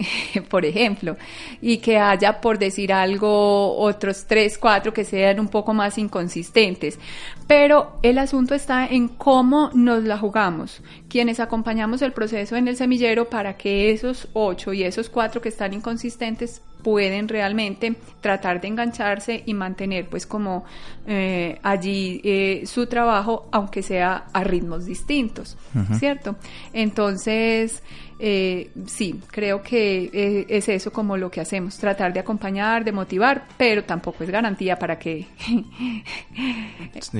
por 0.48 0.64
ejemplo, 0.64 1.18
y 1.60 1.76
que 1.76 1.98
haya, 1.98 2.40
por 2.40 2.58
decir 2.58 2.90
algo, 2.90 3.76
otros 3.76 4.24
tres, 4.26 4.56
cuatro 4.56 4.94
que 4.94 5.04
sean 5.04 5.38
un 5.38 5.48
poco 5.48 5.74
más 5.74 5.98
inconsistentes. 5.98 6.98
Pero 7.46 7.98
el 8.02 8.16
asunto 8.16 8.54
está 8.54 8.86
en 8.86 9.08
cómo 9.08 9.68
nos 9.74 10.04
la 10.04 10.16
jugamos, 10.16 10.80
quienes 11.12 11.40
acompañamos 11.40 12.00
el 12.00 12.12
proceso 12.12 12.56
en 12.56 12.68
el 12.68 12.76
semillero 12.76 13.28
para 13.28 13.58
que 13.58 13.90
esos 13.90 14.28
ocho 14.32 14.72
y 14.72 14.82
esos 14.82 15.10
cuatro 15.10 15.42
que 15.42 15.50
están 15.50 15.74
inconsistentes 15.74 16.62
pueden 16.82 17.28
realmente 17.28 17.94
tratar 18.22 18.62
de 18.62 18.68
engancharse 18.68 19.42
y 19.44 19.52
mantener 19.52 20.08
pues 20.08 20.26
como 20.26 20.64
eh, 21.06 21.58
allí 21.62 22.22
eh, 22.24 22.62
su 22.64 22.86
trabajo 22.86 23.46
aunque 23.52 23.82
sea 23.82 24.24
a 24.32 24.42
ritmos 24.42 24.86
distintos, 24.86 25.58
¿cierto? 25.98 26.36
Entonces, 26.72 27.82
eh, 28.18 28.70
sí, 28.86 29.20
creo 29.30 29.62
que 29.62 30.10
eh, 30.14 30.46
es 30.48 30.68
eso 30.70 30.90
como 30.92 31.18
lo 31.18 31.30
que 31.30 31.42
hacemos, 31.42 31.76
tratar 31.76 32.12
de 32.14 32.20
acompañar, 32.20 32.84
de 32.84 32.92
motivar, 32.92 33.44
pero 33.58 33.84
tampoco 33.84 34.24
es 34.24 34.30
garantía 34.30 34.76
para 34.78 34.98
que... 34.98 35.26
Sí, 35.44 35.66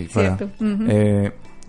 para- 0.14 0.37
¿Cierto? 0.37 0.50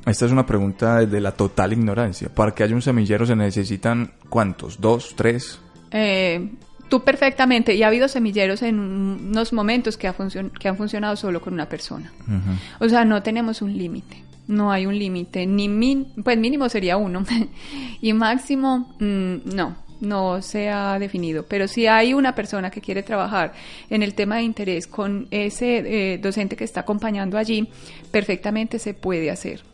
Esta 0.06 0.26
es 0.26 0.32
una 0.32 0.46
pregunta 0.46 1.06
de 1.06 1.22
la 1.22 1.32
total 1.32 1.74
ignorancia. 1.74 2.30
Para 2.30 2.52
que 2.52 2.64
haya 2.64 2.76
un 2.76 2.82
semillero 2.82 3.26
se 3.26 3.36
necesitan 3.36 4.12
cuántos, 4.30 4.80
dos, 4.82 5.14
tres. 5.16 5.60
Eh, 5.92 6.50
tú 6.90 7.04
perfectamente, 7.04 7.74
y 7.74 7.84
ha 7.84 7.88
habido 7.88 8.08
semilleros 8.08 8.62
en 8.62 8.80
unos 8.80 9.54
momentos 9.54 9.98
que, 9.98 10.08
ha 10.08 10.16
que 10.60 10.68
han 10.68 10.78
funcionado 10.78 11.16
solo 11.16 11.42
con 11.42 11.54
una 11.54 11.70
persona. 11.70 12.12
O 12.80 12.90
sea, 12.90 13.06
no 13.06 13.24
tenemos 13.24 13.62
un 13.62 13.78
límite, 13.78 14.24
no 14.48 14.72
hay 14.72 14.86
un 14.86 14.98
límite, 14.98 15.46
ni 15.46 15.70
min, 15.70 16.08
pues 16.24 16.38
mínimo 16.38 16.68
sería 16.68 16.98
uno, 16.98 17.24
y 18.02 18.14
máximo, 18.14 18.94
mm, 19.00 19.56
no, 19.56 19.78
no 20.02 20.42
se 20.42 20.70
ha 20.70 21.00
definido. 21.00 21.46
Pero 21.48 21.68
si 21.68 21.88
hay 21.88 22.14
una 22.14 22.36
persona 22.36 22.70
que 22.70 22.82
quiere 22.82 23.04
trabajar 23.04 23.54
en 23.90 24.04
el 24.04 24.14
tema 24.14 24.36
de 24.36 24.44
interés 24.44 24.86
con 24.86 25.28
ese 25.32 25.78
eh, 26.14 26.18
docente 26.18 26.56
que 26.56 26.66
está 26.66 26.82
acompañando 26.82 27.38
allí, 27.38 27.70
perfectamente 28.12 28.80
se 28.80 28.94
puede 28.94 29.32
hacer. 29.32 29.73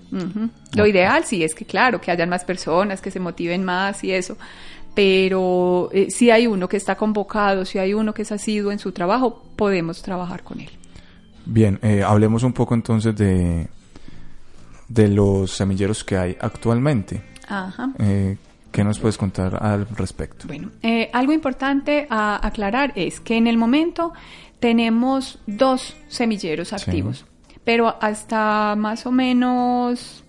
Lo 0.73 0.87
ideal 0.87 1.23
sí 1.23 1.43
es 1.43 1.53
que, 1.53 1.65
claro, 1.65 2.01
que 2.01 2.11
hayan 2.11 2.29
más 2.29 2.43
personas, 2.43 3.01
que 3.01 3.11
se 3.11 3.19
motiven 3.19 3.63
más 3.63 4.03
y 4.03 4.11
eso. 4.11 4.37
Pero 4.95 5.89
eh, 5.93 6.09
si 6.09 6.31
hay 6.31 6.47
uno 6.47 6.67
que 6.67 6.77
está 6.77 6.95
convocado, 6.95 7.63
si 7.65 7.77
hay 7.77 7.93
uno 7.93 8.13
que 8.13 8.23
es 8.23 8.31
asiduo 8.31 8.71
en 8.71 8.79
su 8.79 8.91
trabajo, 8.91 9.43
podemos 9.55 10.01
trabajar 10.01 10.43
con 10.43 10.59
él. 10.59 10.69
Bien, 11.45 11.79
eh, 11.81 12.03
hablemos 12.03 12.43
un 12.43 12.53
poco 12.53 12.73
entonces 12.73 13.15
de, 13.15 13.67
de 14.87 15.07
los 15.07 15.51
semilleros 15.51 16.03
que 16.03 16.17
hay 16.17 16.37
actualmente. 16.39 17.23
Ajá. 17.47 17.91
Eh, 17.99 18.37
¿Qué 18.71 18.83
nos 18.83 18.99
puedes 18.99 19.17
contar 19.17 19.63
al 19.63 19.87
respecto? 19.87 20.47
Bueno, 20.47 20.69
eh, 20.83 21.09
algo 21.11 21.33
importante 21.33 22.05
a 22.09 22.45
aclarar 22.45 22.93
es 22.95 23.19
que 23.19 23.35
en 23.35 23.47
el 23.47 23.57
momento 23.57 24.13
tenemos 24.59 25.39
dos 25.47 25.95
semilleros 26.07 26.73
activos, 26.73 27.25
pero 27.69 27.95
hasta 28.01 28.75
más 28.75 29.05
o 29.05 29.11
menos 29.11 30.23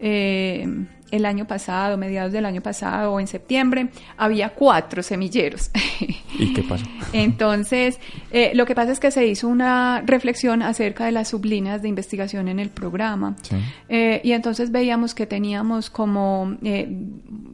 eh, 0.00 0.66
el 1.12 1.24
año 1.26 1.46
pasado, 1.46 1.96
mediados 1.96 2.32
del 2.32 2.44
año 2.44 2.60
pasado 2.60 3.12
o 3.12 3.20
en 3.20 3.28
septiembre, 3.28 3.90
había 4.16 4.48
cuatro 4.48 5.02
semilleros. 5.02 5.70
¿Y 6.38 6.52
qué 6.52 6.62
pasó? 6.62 6.84
Entonces, 7.12 8.00
eh, 8.32 8.50
lo 8.54 8.66
que 8.66 8.74
pasa 8.74 8.90
es 8.90 8.98
que 8.98 9.10
se 9.10 9.26
hizo 9.26 9.46
una 9.46 10.02
reflexión 10.04 10.62
acerca 10.62 11.04
de 11.04 11.12
las 11.12 11.28
sublíneas 11.28 11.82
de 11.82 11.88
investigación 11.88 12.48
en 12.48 12.58
el 12.58 12.70
programa. 12.70 13.36
Sí. 13.42 13.56
Eh, 13.88 14.20
y 14.24 14.32
entonces 14.32 14.70
veíamos 14.70 15.14
que 15.14 15.26
teníamos 15.26 15.90
como 15.90 16.56
eh, 16.62 16.88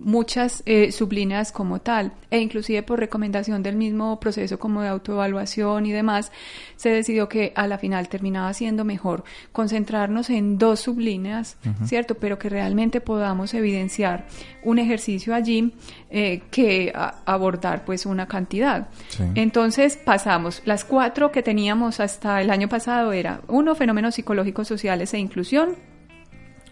muchas 0.08 0.62
eh, 0.66 0.92
sublíneas 0.92 1.52
como 1.52 1.80
tal, 1.80 2.12
e 2.30 2.38
inclusive 2.38 2.82
por 2.82 2.98
recomendación 2.98 3.62
del 3.62 3.76
mismo 3.76 4.18
proceso 4.20 4.58
como 4.58 4.82
de 4.82 4.88
autoevaluación 4.88 5.86
y 5.86 5.92
demás, 5.92 6.32
se 6.76 6.90
decidió 6.90 7.28
que 7.28 7.52
a 7.56 7.66
la 7.66 7.78
final 7.78 8.08
terminaba 8.08 8.52
siendo 8.54 8.84
mejor 8.84 9.24
concentrarnos 9.52 10.30
en 10.30 10.58
dos 10.58 10.80
sublíneas, 10.80 11.56
¿cierto? 11.84 12.14
Pero 12.14 12.38
que 12.38 12.48
realmente 12.48 13.00
podamos 13.00 13.47
evidenciar 13.54 14.26
un 14.62 14.78
ejercicio 14.78 15.34
allí 15.34 15.72
eh, 16.10 16.42
que 16.50 16.92
abordar 16.94 17.84
pues 17.84 18.06
una 18.06 18.26
cantidad. 18.26 18.88
Sí. 19.08 19.24
Entonces 19.34 19.96
pasamos, 19.96 20.62
las 20.64 20.84
cuatro 20.84 21.32
que 21.32 21.42
teníamos 21.42 22.00
hasta 22.00 22.40
el 22.40 22.50
año 22.50 22.68
pasado 22.68 23.12
era 23.12 23.40
uno, 23.48 23.74
fenómenos 23.74 24.14
psicológicos 24.14 24.68
sociales 24.68 25.14
e 25.14 25.18
inclusión, 25.18 25.76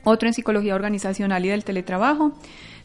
otro 0.04 0.28
en 0.28 0.34
psicología 0.34 0.74
organizacional 0.74 1.44
y 1.44 1.48
del 1.48 1.64
teletrabajo, 1.64 2.32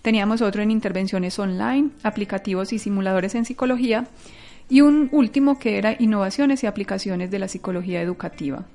teníamos 0.01 0.41
otro 0.41 0.61
en 0.61 0.71
intervenciones 0.71 1.37
online, 1.37 1.91
aplicativos 2.03 2.73
y 2.73 2.79
simuladores 2.79 3.35
en 3.35 3.45
psicología, 3.45 4.07
y 4.69 4.81
un 4.81 5.09
último 5.11 5.59
que 5.59 5.77
era 5.77 5.95
innovaciones 5.99 6.63
y 6.63 6.67
aplicaciones 6.67 7.29
de 7.29 7.39
la 7.39 7.47
psicología 7.47 8.01
educativa. 8.01 8.65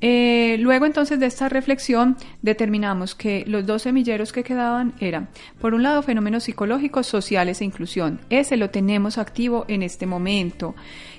Eh, 0.00 0.56
luego 0.60 0.86
entonces 0.86 1.20
de 1.20 1.26
esta 1.26 1.48
reflexión 1.48 2.16
determinamos 2.40 3.14
que 3.14 3.44
los 3.46 3.66
dos 3.66 3.82
semilleros 3.82 4.32
que 4.32 4.42
quedaban 4.42 4.94
eran, 4.98 5.28
por 5.60 5.74
un 5.74 5.82
lado, 5.82 6.02
fenómenos 6.02 6.44
psicológicos, 6.44 7.06
sociales 7.06 7.60
e 7.60 7.64
inclusión. 7.64 8.20
Ese 8.30 8.56
lo 8.56 8.70
tenemos 8.70 9.18
activo 9.18 9.64
en 9.68 9.82
este 9.82 10.06
momento. 10.06 10.74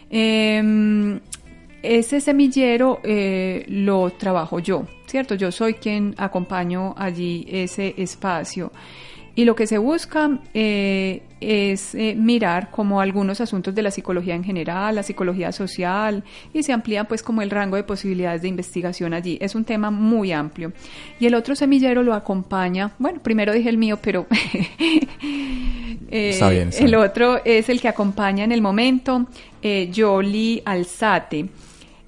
Em, 0.09 1.19
ese 1.83 2.21
semillero 2.21 3.00
eh, 3.03 3.65
lo 3.67 4.11
trabajo 4.11 4.59
yo, 4.59 4.85
¿cierto? 5.07 5.35
Yo 5.35 5.51
soy 5.51 5.75
quien 5.75 6.13
acompaño 6.17 6.93
allí 6.97 7.45
ese 7.50 7.93
espacio. 7.97 8.71
Y 9.35 9.45
lo 9.45 9.55
que 9.55 9.65
se 9.65 9.77
busca 9.77 10.39
eh, 10.53 11.23
es 11.39 11.95
eh, 11.95 12.15
mirar 12.15 12.69
como 12.69 13.00
algunos 13.00 13.39
asuntos 13.41 13.73
de 13.73 13.81
la 13.81 13.91
psicología 13.91 14.35
en 14.35 14.43
general, 14.43 14.95
la 14.95 15.03
psicología 15.03 15.51
social, 15.51 16.23
y 16.53 16.63
se 16.63 16.73
amplía 16.73 17.05
pues 17.05 17.23
como 17.23 17.41
el 17.41 17.50
rango 17.50 17.77
de 17.77 17.83
posibilidades 17.83 18.41
de 18.41 18.50
investigación 18.50 19.13
allí. 19.13 19.38
Es 19.41 19.55
un 19.55 19.63
tema 19.63 19.89
muy 19.89 20.31
amplio. 20.31 20.73
Y 21.19 21.27
el 21.27 21.35
otro 21.35 21.55
semillero 21.55 22.03
lo 22.03 22.13
acompaña, 22.13 22.91
bueno, 23.00 23.21
primero 23.21 23.53
dije 23.53 23.69
el 23.69 23.77
mío, 23.77 24.00
pero 24.01 24.27
eh, 26.09 26.29
Está 26.29 26.50
bien, 26.50 26.69
está 26.69 26.83
el 26.83 26.95
otro 26.95 27.41
es 27.45 27.69
el 27.69 27.81
que 27.81 27.88
acompaña 27.88 28.43
en 28.43 28.51
el 28.51 28.61
momento, 28.61 29.27
eh, 29.61 29.89
Yoli 29.91 30.61
Alzate. 30.65 31.47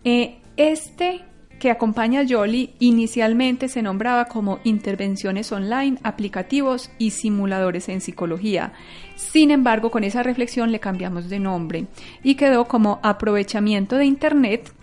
Eh, 0.04 0.36
este 0.58 1.22
que 1.64 1.72
acompaña 1.72 2.20
a 2.20 2.24
Yoli 2.24 2.72
inicialmente 2.80 3.70
se 3.70 3.82
nombraba 3.82 4.26
como 4.26 4.60
intervenciones 4.66 5.50
online, 5.54 5.98
aplicativos 6.04 6.92
y 6.98 7.12
simuladores 7.12 7.88
en 7.88 8.02
psicología. 8.02 8.74
Sin 9.16 9.50
embargo, 9.50 9.90
con 9.90 10.04
esa 10.04 10.24
reflexión 10.24 10.74
le 10.74 10.82
cambiamos 10.82 11.30
de 11.30 11.40
nombre 11.40 11.88
y 12.22 12.36
quedó 12.36 12.66
como 12.66 13.00
aprovechamiento 13.02 13.96
de 13.96 14.04
Internet 14.04 14.74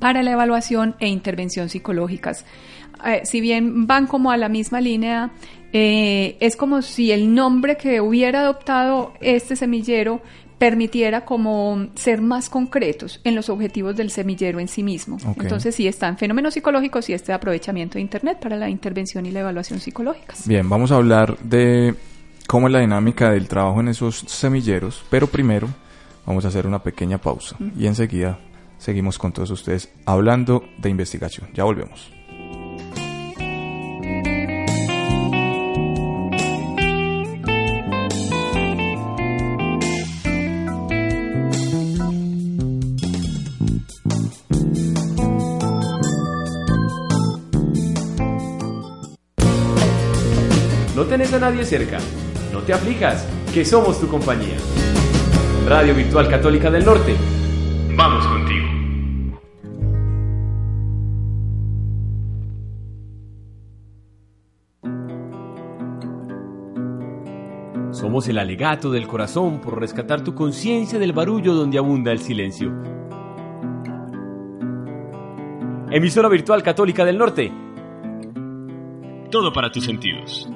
para 0.00 0.24
la 0.24 0.32
evaluación 0.32 0.96
e 0.98 1.06
intervención 1.06 1.68
psicológicas. 1.68 2.44
Eh, 3.06 3.20
si 3.22 3.40
bien 3.40 3.86
van 3.86 4.08
como 4.08 4.32
a 4.32 4.36
la 4.36 4.48
misma 4.48 4.80
línea, 4.80 5.30
eh, 5.72 6.36
es 6.40 6.56
como 6.56 6.82
si 6.82 7.12
el 7.12 7.32
nombre 7.34 7.76
que 7.76 8.00
hubiera 8.00 8.40
adoptado 8.40 9.12
este 9.20 9.54
semillero 9.54 10.22
permitiera 10.58 11.24
como 11.24 11.88
ser 11.94 12.20
más 12.20 12.48
concretos 12.48 13.20
en 13.24 13.34
los 13.34 13.48
objetivos 13.48 13.96
del 13.96 14.10
semillero 14.10 14.60
en 14.60 14.68
sí 14.68 14.82
mismo. 14.82 15.18
Entonces 15.40 15.74
sí 15.74 15.86
están 15.86 16.16
fenómenos 16.16 16.54
psicológicos 16.54 17.08
y 17.10 17.12
este 17.12 17.32
aprovechamiento 17.32 17.94
de 17.94 18.02
Internet 18.02 18.38
para 18.40 18.56
la 18.56 18.68
intervención 18.68 19.26
y 19.26 19.30
la 19.30 19.40
evaluación 19.40 19.80
psicológicas. 19.80 20.46
Bien, 20.46 20.68
vamos 20.68 20.92
a 20.92 20.96
hablar 20.96 21.36
de 21.38 21.94
cómo 22.46 22.68
es 22.68 22.72
la 22.72 22.80
dinámica 22.80 23.30
del 23.30 23.48
trabajo 23.48 23.80
en 23.80 23.88
esos 23.88 24.18
semilleros, 24.26 25.04
pero 25.10 25.26
primero 25.26 25.68
vamos 26.26 26.44
a 26.44 26.48
hacer 26.48 26.66
una 26.66 26.82
pequeña 26.82 27.18
pausa 27.18 27.56
y 27.76 27.86
enseguida 27.86 28.38
seguimos 28.78 29.18
con 29.18 29.32
todos 29.32 29.50
ustedes 29.50 29.90
hablando 30.06 30.64
de 30.78 30.90
investigación. 30.90 31.48
Ya 31.54 31.64
volvemos. 31.64 32.10
A 51.34 51.38
nadie 51.40 51.64
cerca. 51.64 51.98
No 52.52 52.60
te 52.60 52.72
aflijas. 52.72 53.26
que 53.52 53.64
somos 53.64 54.00
tu 54.00 54.08
compañía. 54.08 54.56
Radio 55.68 55.94
Virtual 55.94 56.28
Católica 56.28 56.72
del 56.72 56.84
Norte. 56.84 57.14
Vamos 57.96 58.26
contigo. 58.26 58.66
Somos 67.92 68.26
el 68.26 68.38
alegato 68.38 68.90
del 68.90 69.06
corazón 69.06 69.60
por 69.60 69.78
rescatar 69.78 70.22
tu 70.24 70.34
conciencia 70.34 70.98
del 70.98 71.12
barullo 71.12 71.54
donde 71.54 71.78
abunda 71.78 72.10
el 72.10 72.18
silencio. 72.18 72.72
Emisora 75.92 76.28
Virtual 76.28 76.60
Católica 76.64 77.04
del 77.04 77.18
Norte. 77.18 77.52
Todo 79.30 79.52
para 79.52 79.70
tus 79.70 79.84
sentidos. 79.84 80.48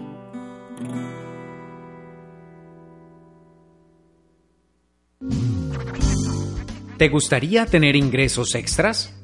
¿Te 6.99 7.09
gustaría 7.09 7.65
tener 7.67 7.95
ingresos 7.95 8.55
extras? 8.57 9.15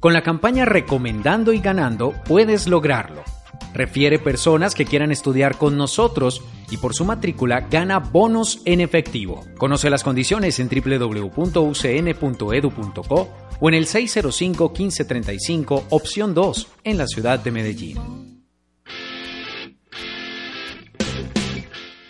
Con 0.00 0.14
la 0.14 0.22
campaña 0.22 0.64
Recomendando 0.64 1.52
y 1.52 1.60
Ganando 1.60 2.14
puedes 2.24 2.66
lograrlo. 2.66 3.22
Refiere 3.74 4.18
personas 4.18 4.74
que 4.74 4.86
quieran 4.86 5.12
estudiar 5.12 5.58
con 5.58 5.76
nosotros 5.76 6.42
y 6.70 6.78
por 6.78 6.94
su 6.94 7.04
matrícula 7.04 7.68
gana 7.70 7.98
bonos 7.98 8.62
en 8.64 8.80
efectivo. 8.80 9.44
Conoce 9.58 9.90
las 9.90 10.02
condiciones 10.02 10.58
en 10.58 10.68
www.ucn.edu.co 10.68 11.38
o 13.60 13.68
en 13.68 13.74
el 13.74 13.86
605-1535, 13.86 15.84
opción 15.90 16.32
2, 16.34 16.66
en 16.84 16.98
la 16.98 17.06
ciudad 17.06 17.38
de 17.38 17.50
Medellín. 17.50 18.21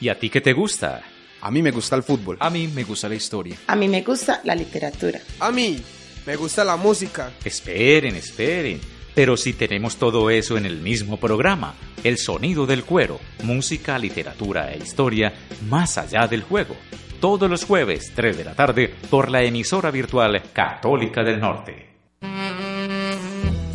¿Y 0.02 0.08
a 0.08 0.18
ti 0.18 0.30
qué 0.30 0.40
te 0.40 0.52
gusta? 0.52 1.00
A 1.42 1.50
mí 1.52 1.62
me 1.62 1.70
gusta 1.70 1.94
el 1.94 2.02
fútbol. 2.02 2.36
A 2.40 2.50
mí 2.50 2.66
me 2.66 2.82
gusta 2.82 3.08
la 3.08 3.14
historia. 3.14 3.56
A 3.68 3.76
mí 3.76 3.86
me 3.86 4.02
gusta 4.02 4.40
la 4.42 4.52
literatura. 4.56 5.20
A 5.38 5.52
mí 5.52 5.80
me 6.26 6.34
gusta 6.34 6.64
la 6.64 6.76
música. 6.76 7.30
Esperen, 7.44 8.16
esperen. 8.16 8.80
Pero 9.14 9.36
si 9.36 9.52
tenemos 9.52 9.98
todo 9.98 10.28
eso 10.28 10.56
en 10.56 10.66
el 10.66 10.80
mismo 10.80 11.18
programa, 11.18 11.76
El 12.02 12.18
Sonido 12.18 12.66
del 12.66 12.82
Cuero, 12.82 13.20
música, 13.44 13.96
literatura 13.96 14.72
e 14.72 14.78
historia, 14.78 15.32
más 15.68 15.96
allá 15.98 16.26
del 16.26 16.42
juego. 16.42 16.74
Todos 17.20 17.48
los 17.48 17.64
jueves, 17.64 18.10
3 18.12 18.36
de 18.36 18.44
la 18.44 18.56
tarde, 18.56 18.92
por 19.08 19.30
la 19.30 19.44
emisora 19.44 19.92
virtual 19.92 20.42
Católica 20.52 21.22
del 21.22 21.38
Norte. 21.38 21.90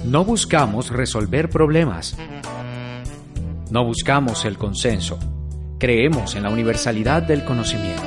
No 0.03 0.25
buscamos 0.25 0.89
resolver 0.89 1.49
problemas. 1.49 2.17
No 3.71 3.85
buscamos 3.85 4.43
el 4.43 4.57
consenso. 4.57 5.36
Creemos 5.79 6.35
en 6.35 6.41
la 6.41 6.49
universalidad 6.49 7.21
del 7.21 7.45
conocimiento. 7.45 8.01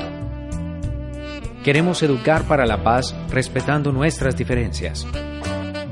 Queremos 1.62 2.02
educar 2.02 2.42
para 2.48 2.66
la 2.66 2.82
paz 2.82 3.14
respetando 3.30 3.92
nuestras 3.92 4.36
diferencias. 4.36 5.06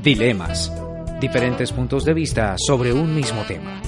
Dilemas 0.03 0.73
diferentes 1.21 1.71
puntos 1.71 2.03
de 2.03 2.13
vista 2.13 2.55
sobre 2.57 2.91
un 2.91 3.15
mismo 3.15 3.43
tema. 3.43 3.81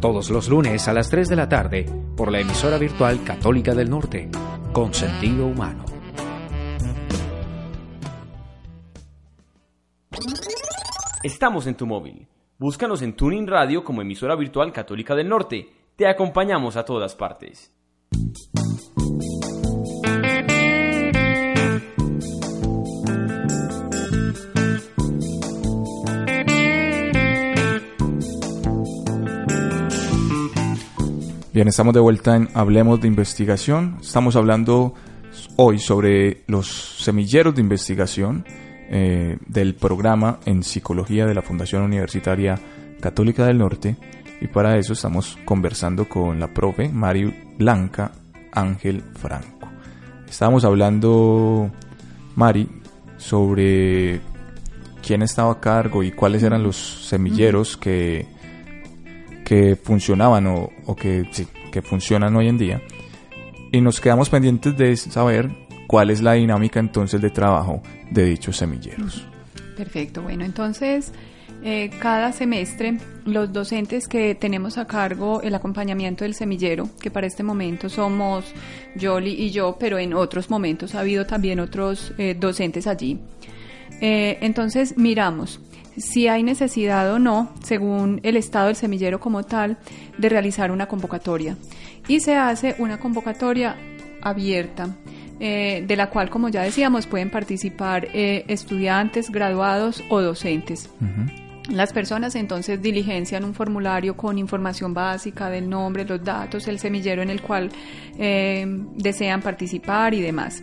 Todos 0.00 0.30
los 0.30 0.48
lunes 0.48 0.88
a 0.88 0.94
las 0.94 1.10
3 1.10 1.28
de 1.28 1.36
la 1.36 1.48
tarde 1.48 1.86
por 2.16 2.32
la 2.32 2.40
emisora 2.40 2.78
virtual 2.78 3.22
Católica 3.22 3.74
del 3.74 3.90
Norte, 3.90 4.30
con 4.72 4.94
sentido 4.94 5.46
humano. 5.46 5.84
Estamos 11.22 11.66
en 11.66 11.74
tu 11.74 11.86
móvil. 11.86 12.26
Búscanos 12.58 13.02
en 13.02 13.14
Tuning 13.14 13.46
Radio 13.46 13.84
como 13.84 14.00
emisora 14.00 14.36
virtual 14.36 14.72
Católica 14.72 15.14
del 15.14 15.28
Norte. 15.28 15.75
Te 15.96 16.06
acompañamos 16.06 16.76
a 16.76 16.84
todas 16.84 17.14
partes. 17.14 17.72
Bien, 31.54 31.68
estamos 31.68 31.94
de 31.94 32.00
vuelta 32.00 32.36
en 32.36 32.50
Hablemos 32.52 33.00
de 33.00 33.08
Investigación. 33.08 33.96
Estamos 34.02 34.36
hablando 34.36 34.92
hoy 35.56 35.78
sobre 35.78 36.42
los 36.46 36.66
semilleros 37.02 37.54
de 37.54 37.62
investigación 37.62 38.44
eh, 38.90 39.38
del 39.46 39.74
programa 39.74 40.40
en 40.44 40.62
Psicología 40.62 41.24
de 41.24 41.32
la 41.32 41.40
Fundación 41.40 41.84
Universitaria 41.84 42.60
Católica 43.00 43.46
del 43.46 43.56
Norte. 43.56 43.96
Y 44.46 44.48
para 44.48 44.78
eso 44.78 44.92
estamos 44.92 45.36
conversando 45.44 46.08
con 46.08 46.38
la 46.38 46.46
profe 46.54 46.88
Mari 46.88 47.34
Blanca 47.58 48.12
Ángel 48.52 49.02
Franco. 49.16 49.68
Estábamos 50.28 50.64
hablando, 50.64 51.68
Mari, 52.36 52.68
sobre 53.16 54.20
quién 55.04 55.22
estaba 55.22 55.50
a 55.50 55.58
cargo 55.58 56.04
y 56.04 56.12
cuáles 56.12 56.44
eran 56.44 56.62
los 56.62 56.76
semilleros 56.76 57.76
que 57.76 58.28
que 59.44 59.74
funcionaban 59.74 60.46
o, 60.46 60.94
que, 60.94 61.28
que 61.72 61.82
funcionan 61.82 62.36
hoy 62.36 62.46
en 62.46 62.58
día. 62.58 62.82
Y 63.72 63.80
nos 63.80 64.00
quedamos 64.00 64.30
pendientes 64.30 64.76
de 64.76 64.96
saber 64.96 65.50
cuál 65.88 66.10
es 66.10 66.22
la 66.22 66.34
dinámica 66.34 66.78
entonces 66.78 67.20
de 67.20 67.30
trabajo 67.30 67.82
de 68.12 68.26
dichos 68.26 68.56
semilleros. 68.56 69.26
Perfecto, 69.76 70.22
bueno, 70.22 70.44
entonces 70.44 71.12
eh, 71.68 71.90
cada 71.98 72.30
semestre 72.30 72.96
los 73.24 73.52
docentes 73.52 74.06
que 74.06 74.36
tenemos 74.36 74.78
a 74.78 74.86
cargo 74.86 75.42
el 75.42 75.52
acompañamiento 75.52 76.22
del 76.22 76.34
semillero, 76.34 76.88
que 77.00 77.10
para 77.10 77.26
este 77.26 77.42
momento 77.42 77.88
somos 77.88 78.44
Jolly 79.00 79.32
y 79.32 79.50
yo, 79.50 79.76
pero 79.78 79.98
en 79.98 80.14
otros 80.14 80.48
momentos 80.48 80.94
ha 80.94 81.00
habido 81.00 81.26
también 81.26 81.58
otros 81.58 82.14
eh, 82.18 82.36
docentes 82.38 82.86
allí. 82.86 83.18
Eh, 84.00 84.38
entonces 84.42 84.96
miramos 84.96 85.60
si 85.96 86.28
hay 86.28 86.44
necesidad 86.44 87.12
o 87.12 87.18
no, 87.18 87.52
según 87.64 88.20
el 88.22 88.36
estado 88.36 88.66
del 88.66 88.76
semillero 88.76 89.18
como 89.18 89.42
tal, 89.42 89.76
de 90.18 90.28
realizar 90.28 90.70
una 90.70 90.86
convocatoria. 90.86 91.56
Y 92.06 92.20
se 92.20 92.36
hace 92.36 92.76
una 92.78 93.00
convocatoria 93.00 93.74
abierta. 94.22 94.96
Eh, 95.38 95.84
de 95.86 95.96
la 95.96 96.08
cual, 96.08 96.30
como 96.30 96.48
ya 96.48 96.62
decíamos, 96.62 97.06
pueden 97.06 97.30
participar 97.30 98.08
eh, 98.14 98.46
estudiantes, 98.48 99.30
graduados 99.30 100.02
o 100.08 100.22
docentes. 100.22 100.88
Las 101.68 101.92
personas 101.92 102.34
entonces 102.36 102.80
diligencian 102.80 103.44
un 103.44 103.54
formulario 103.54 104.16
con 104.16 104.38
información 104.38 104.94
básica 104.94 105.50
del 105.50 105.68
nombre, 105.68 106.04
los 106.04 106.22
datos, 106.22 106.68
el 106.68 106.78
semillero 106.78 107.22
en 107.22 107.30
el 107.30 107.42
cual 107.42 107.70
eh, 108.18 108.64
desean 108.94 109.42
participar 109.42 110.14
y 110.14 110.20
demás. 110.20 110.62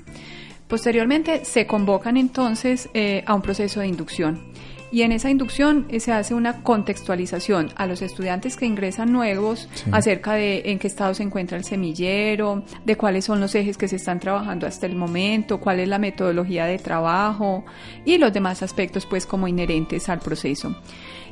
Posteriormente 0.68 1.46
se 1.46 1.68
convocan 1.68 2.18
entonces 2.18 2.90
a 3.26 3.34
un 3.36 3.42
proceso 3.42 3.82
de 3.82 3.88
inducción 3.88 4.54
y 4.94 5.02
en 5.02 5.12
esa 5.12 5.32
inducción 5.32 5.88
eh, 5.90 6.00
se 6.00 6.12
hace 6.12 6.36
una 6.36 6.62
contextualización 6.62 7.72
a 7.76 7.88
los 7.88 8.04
estudiantes 8.04 8.56
que 8.56 8.68
ingresan 8.68 9.12
nuevos 9.12 9.68
acerca 9.92 10.34
de 10.34 10.62
en 10.66 10.78
qué 10.78 10.86
estado 10.86 11.16
se 11.16 11.24
encuentra 11.24 11.58
el 11.58 11.64
semillero, 11.64 12.64
de 12.86 12.96
cuáles 12.96 13.26
son 13.26 13.40
los 13.40 13.56
ejes 13.56 13.76
que 13.76 13.88
se 13.88 13.96
están 13.96 14.20
trabajando 14.20 14.68
hasta 14.68 14.86
el 14.86 14.96
momento, 14.96 15.60
cuál 15.60 15.80
es 15.80 15.88
la 15.88 15.98
metodología 15.98 16.66
de 16.66 16.78
trabajo 16.78 17.66
y 18.06 18.20
los 18.20 18.32
demás 18.32 18.62
aspectos 18.62 19.08
pues 19.08 19.26
como 19.26 19.48
inherentes 19.48 20.10
al 20.10 20.20
proceso. 20.20 20.76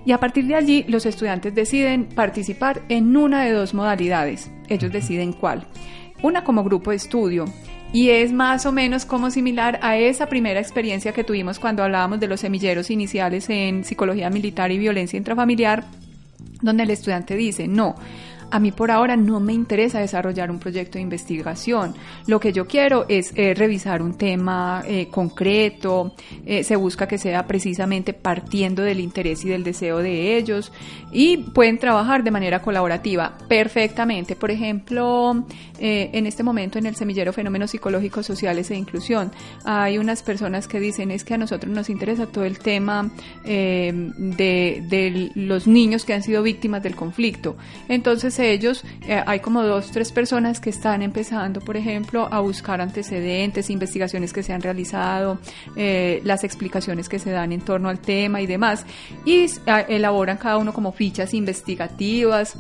Y 0.06 0.12
a 0.12 0.20
partir 0.20 0.48
de 0.48 0.56
allí 0.56 0.84
los 0.88 1.06
estudiantes 1.06 1.54
deciden 1.54 2.06
participar 2.06 2.82
en 2.90 3.16
una 3.16 3.44
de 3.44 3.52
dos 3.52 3.76
modalidades. 3.76 4.50
Ellos 4.70 4.92
deciden 4.92 5.34
cuál. 5.34 5.68
Una 6.24 6.44
como 6.44 6.64
grupo 6.64 6.90
de 6.90 6.98
estudio 6.98 7.46
y 7.94 8.10
es 8.10 8.32
más 8.32 8.66
o 8.66 8.72
menos 8.72 9.06
como 9.06 9.32
similar 9.32 9.80
a 9.82 9.98
esa 9.98 10.28
primera 10.28 10.60
experiencia 10.60 11.12
que 11.12 11.24
tuvimos 11.24 11.60
cuando 11.60 11.84
hablábamos 11.84 12.20
de 12.20 12.28
los 12.28 12.40
semilleros 12.40 12.90
iniciales 12.90 13.50
en 13.50 13.84
psicología 13.84 14.30
militar 14.30 14.72
y 14.72 14.78
violencia 14.78 15.18
intrafamiliar, 15.18 15.84
donde 16.62 16.84
el 16.84 16.92
estudiante 16.92 17.36
dice, 17.36 17.68
no, 17.68 17.96
a 18.52 18.60
mí 18.60 18.72
por 18.72 18.92
ahora 18.92 19.16
no 19.16 19.40
me 19.40 19.54
interesa 19.54 20.00
desarrollar 20.00 20.52
un 20.52 20.60
proyecto 20.60 20.98
de 20.98 21.02
investigación. 21.02 21.96
Lo 22.28 22.40
que 22.40 22.52
yo 22.52 22.68
quiero 22.68 23.06
es 23.08 23.32
eh, 23.36 23.54
revisar 23.54 24.02
un 24.02 24.18
tema 24.18 24.84
eh, 24.86 25.08
concreto. 25.10 26.14
Eh, 26.46 26.64
se 26.64 26.76
busca 26.76 27.08
que 27.08 27.18
sea 27.18 27.48
precisamente 27.48 28.14
partiendo 28.14 28.84
del 28.84 29.00
interés 29.00 29.46
y 29.46 29.50
del 29.50 29.64
deseo 29.64 30.00
de 30.00 30.38
ellos 30.38 30.72
y 31.12 31.38
pueden 31.38 31.78
trabajar 31.78 32.24
de 32.24 32.32
manera 32.32 32.62
colaborativa 32.62 33.38
perfectamente. 33.48 34.36
Por 34.36 34.52
ejemplo, 34.52 35.46
en 35.84 36.28
este 36.28 36.44
momento 36.44 36.78
en 36.78 36.86
el 36.86 36.96
semillero 36.96 37.34
Fenómenos 37.34 37.72
Psicológicos 37.72 38.26
Sociales 38.26 38.70
e 38.70 38.76
Inclusión 38.76 39.32
hay 39.66 39.98
unas 39.98 40.22
personas 40.22 40.68
que 40.68 40.80
dicen 40.80 41.10
es 41.10 41.24
que 41.24 41.34
a 41.34 41.38
nosotros 41.38 41.74
nos 41.74 41.90
interesa 41.90 42.28
todo 42.28 42.44
el 42.44 42.60
tema 42.60 43.10
de, 43.44 44.84
de 44.88 45.32
los 45.36 45.66
niños 45.66 46.06
que 46.06 46.14
han 46.14 46.22
sido 46.22 46.44
víctimas 46.44 46.84
del 46.84 46.96
conflicto. 46.96 47.56
Entonces 47.88 48.41
ellos 48.42 48.84
eh, 49.02 49.22
hay 49.26 49.40
como 49.40 49.64
dos, 49.64 49.92
tres 49.92 50.12
personas 50.12 50.60
que 50.60 50.70
están 50.70 51.02
empezando, 51.02 51.62
por 51.62 51.78
ejemplo, 51.78 52.28
a 52.32 52.40
buscar 52.40 52.82
antecedentes, 52.82 53.70
investigaciones 53.70 54.34
que 54.34 54.44
se 54.44 54.54
han 54.54 54.62
realizado, 54.62 55.40
eh, 55.76 56.22
las 56.24 56.44
explicaciones 56.44 57.10
que 57.10 57.20
se 57.20 57.32
dan 57.32 57.52
en 57.52 57.62
torno 57.62 57.90
al 57.90 58.00
tema 58.00 58.42
y 58.42 58.48
demás, 58.48 58.86
y 59.26 59.46
elaboran 59.88 60.38
cada 60.38 60.58
uno 60.58 60.74
como 60.74 60.92
fichas 60.92 61.34
investigativas 61.34 62.58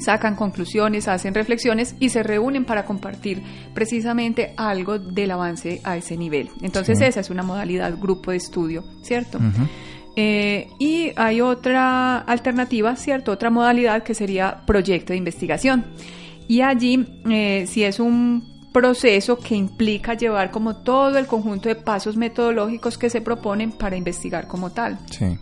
sacan 0.00 0.34
conclusiones, 0.34 1.08
hacen 1.08 1.34
reflexiones 1.34 1.94
y 2.00 2.08
se 2.08 2.22
reúnen 2.22 2.64
para 2.64 2.84
compartir 2.84 3.42
precisamente 3.74 4.54
algo 4.56 4.98
del 4.98 5.30
avance 5.30 5.80
a 5.84 5.96
ese 5.96 6.16
nivel. 6.16 6.50
Entonces 6.62 7.00
esa 7.00 7.20
es 7.20 7.30
una 7.30 7.42
modalidad 7.42 7.96
grupo 7.98 8.30
de 8.30 8.38
estudio, 8.38 8.84
¿cierto? 9.02 9.38
Eh, 10.16 10.68
y 10.78 11.12
hay 11.16 11.40
otra 11.40 12.18
alternativa, 12.18 12.94
¿cierto? 12.96 13.32
Otra 13.32 13.50
modalidad 13.50 14.02
que 14.02 14.14
sería 14.14 14.62
proyecto 14.66 15.12
de 15.12 15.18
investigación. 15.18 15.84
Y 16.46 16.60
allí, 16.60 17.06
eh, 17.28 17.66
si 17.66 17.84
es 17.84 17.98
un 18.00 18.54
proceso 18.72 19.38
que 19.38 19.54
implica 19.54 20.14
llevar 20.14 20.50
como 20.50 20.76
todo 20.76 21.16
el 21.18 21.26
conjunto 21.26 21.68
de 21.68 21.76
pasos 21.76 22.16
metodológicos 22.16 22.98
que 22.98 23.08
se 23.08 23.20
proponen 23.20 23.70
para 23.70 23.96
investigar 23.96 24.48
como 24.48 24.70
tal. 24.70 24.98
Sí. 25.10 25.38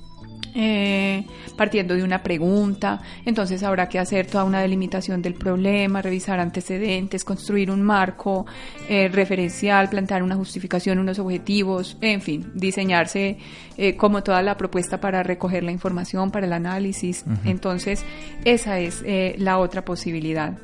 Eh, 0.55 1.25
partiendo 1.57 1.95
de 1.95 2.03
una 2.03 2.23
pregunta, 2.23 3.01
entonces 3.25 3.63
habrá 3.63 3.89
que 3.89 3.99
hacer 3.99 4.27
toda 4.27 4.45
una 4.45 4.61
delimitación 4.61 5.23
del 5.23 5.33
problema, 5.33 6.03
revisar 6.03 6.41
antecedentes, 6.41 7.25
construir 7.25 7.71
un 7.71 7.81
marco 7.83 8.45
eh, 8.87 9.09
referencial, 9.09 9.89
plantear 9.89 10.23
una 10.23 10.37
justificación, 10.37 10.99
unos 10.99 11.19
objetivos, 11.19 11.97
en 12.03 12.21
fin, 12.21 12.51
diseñarse 12.55 13.39
eh, 13.79 13.97
como 13.97 14.23
toda 14.23 14.43
la 14.43 14.57
propuesta 14.59 15.01
para 15.01 15.23
recoger 15.23 15.63
la 15.63 15.73
información, 15.73 16.31
para 16.31 16.45
el 16.47 16.53
análisis. 16.53 17.25
Entonces, 17.45 18.05
esa 18.45 18.79
es 18.79 19.03
la 19.39 19.59
otra 19.59 19.85
posibilidad. 19.85 20.55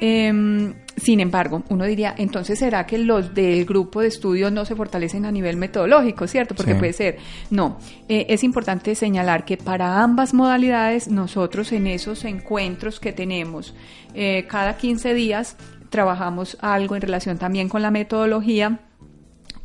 Em, 0.00 0.74
sin 0.96 1.20
embargo, 1.20 1.62
uno 1.68 1.84
diría, 1.84 2.14
entonces 2.16 2.58
será 2.58 2.86
que 2.86 2.98
los 2.98 3.34
del 3.34 3.64
grupo 3.64 4.00
de 4.00 4.08
estudio 4.08 4.50
no 4.50 4.64
se 4.64 4.74
fortalecen 4.74 5.24
a 5.24 5.30
nivel 5.30 5.56
metodológico, 5.56 6.26
¿cierto? 6.26 6.54
Porque 6.54 6.74
puede 6.74 6.92
ser. 6.92 7.18
No, 7.50 7.78
eh, 8.08 8.26
es 8.28 8.44
importante 8.44 8.94
señalar 8.94 9.44
que 9.44 9.56
para 9.56 10.02
ambas 10.02 10.34
modalidades, 10.34 11.08
nosotros 11.08 11.72
en 11.72 11.86
esos 11.86 12.24
encuentros 12.24 13.00
que 13.00 13.12
tenemos 13.12 13.74
eh, 14.14 14.46
cada 14.48 14.76
15 14.76 15.14
días, 15.14 15.56
trabajamos 15.90 16.56
algo 16.60 16.94
en 16.96 17.02
relación 17.02 17.38
también 17.38 17.68
con 17.68 17.82
la 17.82 17.90
metodología. 17.90 18.80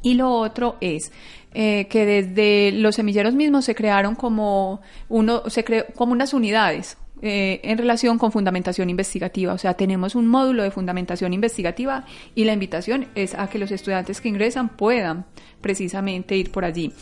Y 0.04 0.16
lo 0.16 0.32
otro 0.32 0.78
es 0.82 1.12
eh, 1.54 1.88
que 1.88 2.06
desde 2.06 2.72
los 2.72 2.96
semilleros 2.96 3.36
mismos 3.36 3.66
se 3.66 3.76
crearon 3.76 4.16
como 4.16 4.82
uno, 5.10 5.44
se 5.50 5.64
creó 5.64 5.86
como 5.96 6.14
unas 6.14 6.34
unidades, 6.34 6.98
eh, 7.22 7.62
en 7.64 7.78
relación 7.78 8.18
con 8.18 8.32
fundamentación 8.32 8.90
investigativa. 8.90 9.54
O 9.54 9.58
sea, 9.58 9.76
tenemos 9.76 10.16
un 10.16 10.28
módulo 10.28 10.64
de 10.64 10.72
fundamentación 10.72 11.34
investigativa 11.34 12.06
y 12.36 12.46
la 12.46 12.54
invitación 12.54 13.08
es 13.16 13.36
a 13.36 13.48
que 13.48 13.60
los 13.60 13.72
estudiantes 13.72 14.22
que 14.22 14.30
ingresan 14.30 14.70
puedan 14.70 15.26
precisamente 15.62 16.36
ir 16.36 16.52
por 16.52 16.66
allí. 16.66 16.94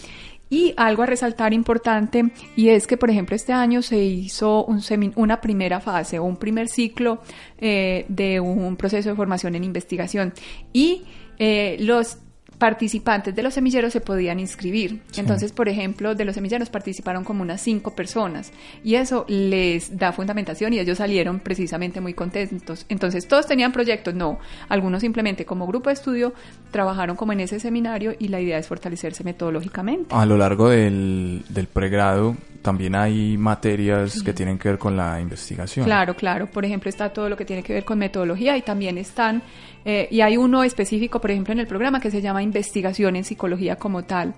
Y 0.52 0.74
algo 0.78 1.04
a 1.04 1.06
resaltar 1.06 1.54
importante 1.54 2.32
y 2.56 2.70
es 2.70 2.88
que, 2.88 2.98
por 2.98 3.12
ejemplo, 3.12 3.36
este 3.36 3.54
año 3.54 3.82
se 3.82 3.98
hizo 3.98 4.66
un 4.66 4.82
una 5.16 5.42
primera 5.42 5.80
fase 5.80 6.18
o 6.18 6.24
un 6.24 6.38
primer 6.38 6.68
ciclo 6.68 7.22
eh, 7.60 8.06
de 8.08 8.40
un 8.40 8.76
proceso 8.76 9.10
de 9.10 9.16
formación 9.16 9.54
en 9.56 9.64
investigación 9.64 10.34
y 10.74 11.04
eh, 11.38 11.78
los 11.80 12.18
participantes 12.60 13.34
de 13.34 13.42
los 13.42 13.54
semilleros 13.54 13.94
se 13.94 14.02
podían 14.02 14.40
inscribir. 14.40 15.02
Entonces, 15.18 15.54
por 15.54 15.70
ejemplo, 15.70 16.14
de 16.14 16.26
los 16.26 16.36
semilleros 16.36 16.70
participaron 16.70 17.24
como 17.24 17.42
unas 17.42 17.62
cinco 17.62 17.96
personas 17.96 18.52
y 18.84 18.96
eso 18.96 19.26
les 19.30 19.98
da 19.98 20.12
fundamentación 20.12 20.74
y 20.74 20.80
ellos 20.80 20.98
salieron 20.98 21.40
precisamente 21.40 22.02
muy 22.02 22.14
contentos. 22.14 22.86
Entonces, 22.90 23.28
todos 23.28 23.48
tenían 23.48 23.72
proyectos, 23.72 24.14
no, 24.14 24.40
algunos 24.68 25.02
simplemente 25.02 25.46
como 25.46 25.66
grupo 25.66 25.90
de 25.90 25.94
estudio 25.94 26.34
trabajaron 26.70 27.16
como 27.16 27.32
en 27.32 27.40
ese 27.40 27.60
seminario 27.60 28.14
y 28.20 28.28
la 28.28 28.42
idea 28.42 28.58
es 28.58 28.68
fortalecerse 28.68 29.24
metodológicamente. 29.24 30.14
A 30.14 30.26
lo 30.26 30.38
largo 30.38 30.70
del, 30.70 31.44
del 31.50 31.68
pregrado 31.68 32.36
también 32.62 32.96
hay 32.96 33.38
materias 33.38 34.22
que 34.22 34.34
tienen 34.34 34.58
que 34.58 34.70
ver 34.70 34.78
con 34.78 34.98
la 34.98 35.20
investigación. 35.22 35.86
Claro, 35.86 36.14
claro. 36.16 36.48
Por 36.48 36.66
ejemplo, 36.66 36.90
está 36.90 37.10
todo 37.10 37.30
lo 37.30 37.38
que 37.38 37.46
tiene 37.46 37.64
que 37.64 37.74
ver 37.74 37.86
con 37.86 37.98
metodología 37.98 38.58
y 38.58 38.62
también 38.62 38.98
están, 38.98 39.42
eh, 39.86 40.08
y 40.12 40.22
hay 40.22 40.38
uno 40.38 40.64
específico, 40.64 41.22
por 41.22 41.32
ejemplo, 41.32 41.54
en 41.54 41.60
el 41.60 41.68
programa 41.68 42.00
que 42.00 42.12
se 42.12 42.22
llama 42.22 42.44
Investigación 42.44 43.16
en 43.16 43.24
Psicología 43.24 43.78
como 43.78 44.04
tal, 44.04 44.34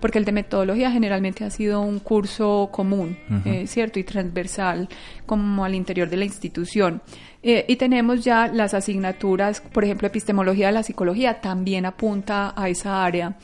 porque 0.00 0.18
el 0.18 0.24
de 0.24 0.32
metodología 0.32 0.90
generalmente 0.90 1.44
ha 1.44 1.50
sido 1.50 1.80
un 1.80 2.00
curso 2.00 2.68
común, 2.72 3.16
eh, 3.44 3.66
¿cierto? 3.66 3.98
Y 3.98 4.04
transversal, 4.04 4.88
como 5.26 5.64
al 5.64 5.74
interior 5.74 6.08
de 6.10 6.16
la 6.16 6.24
institución. 6.24 7.02
Eh, 7.42 7.64
y 7.68 7.76
tenemos 7.76 8.24
ya 8.24 8.48
las 8.48 8.74
asignaturas, 8.74 9.60
por 9.60 9.84
ejemplo, 9.84 10.08
epistemología 10.08 10.66
de 10.66 10.72
la 10.72 10.82
psicología 10.82 11.40
también 11.40 11.86
apunta 11.86 12.52
a 12.56 12.68
esa 12.68 13.04
área. 13.04 13.36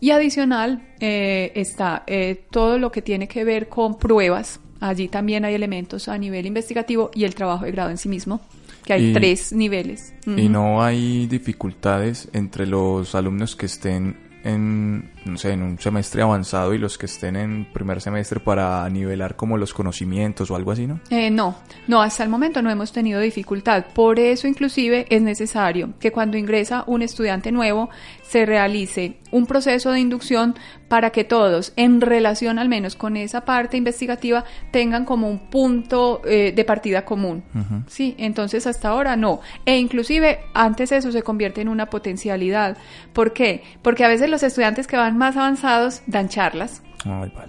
Y 0.00 0.10
adicional 0.10 0.82
está 0.98 2.04
todo 2.50 2.76
lo 2.76 2.90
que 2.90 3.02
tiene 3.02 3.28
que 3.28 3.44
ver 3.44 3.68
con 3.68 3.96
pruebas. 3.96 4.58
Allí 4.80 5.06
también 5.06 5.44
hay 5.44 5.54
elementos 5.54 6.08
a 6.08 6.18
nivel 6.18 6.44
investigativo 6.44 7.12
y 7.14 7.22
el 7.22 7.36
trabajo 7.36 7.64
de 7.64 7.70
grado 7.70 7.90
en 7.90 7.98
sí 7.98 8.08
mismo, 8.08 8.40
que 8.84 8.92
hay 8.92 9.12
tres 9.12 9.52
niveles. 9.52 10.14
Y 10.26 10.48
no 10.48 10.82
hay 10.82 11.26
dificultades 11.26 12.28
entre 12.32 12.66
los 12.66 13.14
alumnos 13.14 13.56
que 13.56 13.66
estén 13.66 14.16
en, 14.44 15.10
no 15.24 15.36
sé, 15.36 15.52
en 15.52 15.62
un 15.62 15.78
semestre 15.78 16.22
avanzado 16.22 16.74
y 16.74 16.78
los 16.78 16.98
que 16.98 17.06
estén 17.06 17.36
en 17.36 17.64
primer 17.72 18.00
semestre 18.00 18.40
para 18.40 18.88
nivelar 18.88 19.36
como 19.36 19.56
los 19.56 19.72
conocimientos 19.72 20.50
o 20.50 20.56
algo 20.56 20.72
así, 20.72 20.86
¿no? 20.86 21.00
Eh, 21.10 21.30
no, 21.30 21.56
no, 21.86 22.02
hasta 22.02 22.22
el 22.22 22.28
momento 22.28 22.62
no 22.62 22.70
hemos 22.70 22.92
tenido 22.92 23.20
dificultad. 23.20 23.86
Por 23.94 24.18
eso 24.18 24.46
inclusive 24.46 25.06
es 25.08 25.22
necesario 25.22 25.94
que 25.98 26.12
cuando 26.12 26.36
ingresa 26.36 26.84
un 26.86 27.02
estudiante 27.02 27.52
nuevo 27.52 27.90
se 28.22 28.46
realice 28.46 29.18
un 29.30 29.46
proceso 29.46 29.90
de 29.90 30.00
inducción 30.00 30.54
para 30.88 31.10
que 31.10 31.24
todos, 31.24 31.72
en 31.76 32.00
relación 32.00 32.58
al 32.58 32.68
menos 32.68 32.96
con 32.96 33.16
esa 33.16 33.44
parte 33.44 33.76
investigativa, 33.78 34.44
tengan 34.70 35.04
como 35.04 35.28
un 35.28 35.50
punto 35.50 36.20
eh, 36.26 36.52
de 36.54 36.64
partida 36.64 37.04
común. 37.04 37.42
Sí, 37.86 38.14
entonces 38.18 38.66
hasta 38.66 38.88
ahora 38.88 39.16
no. 39.16 39.40
E 39.64 39.78
inclusive 39.78 40.40
antes 40.54 40.92
eso 40.92 41.10
se 41.10 41.22
convierte 41.22 41.62
en 41.62 41.68
una 41.68 41.86
potencialidad. 41.86 42.76
¿Por 43.12 43.32
qué? 43.32 43.62
Porque 43.80 44.04
a 44.04 44.08
veces 44.08 44.28
los 44.28 44.42
estudiantes 44.42 44.86
que 44.86 44.96
van 44.96 45.11
más 45.16 45.36
avanzados 45.36 46.02
dan 46.06 46.28
charlas 46.28 46.82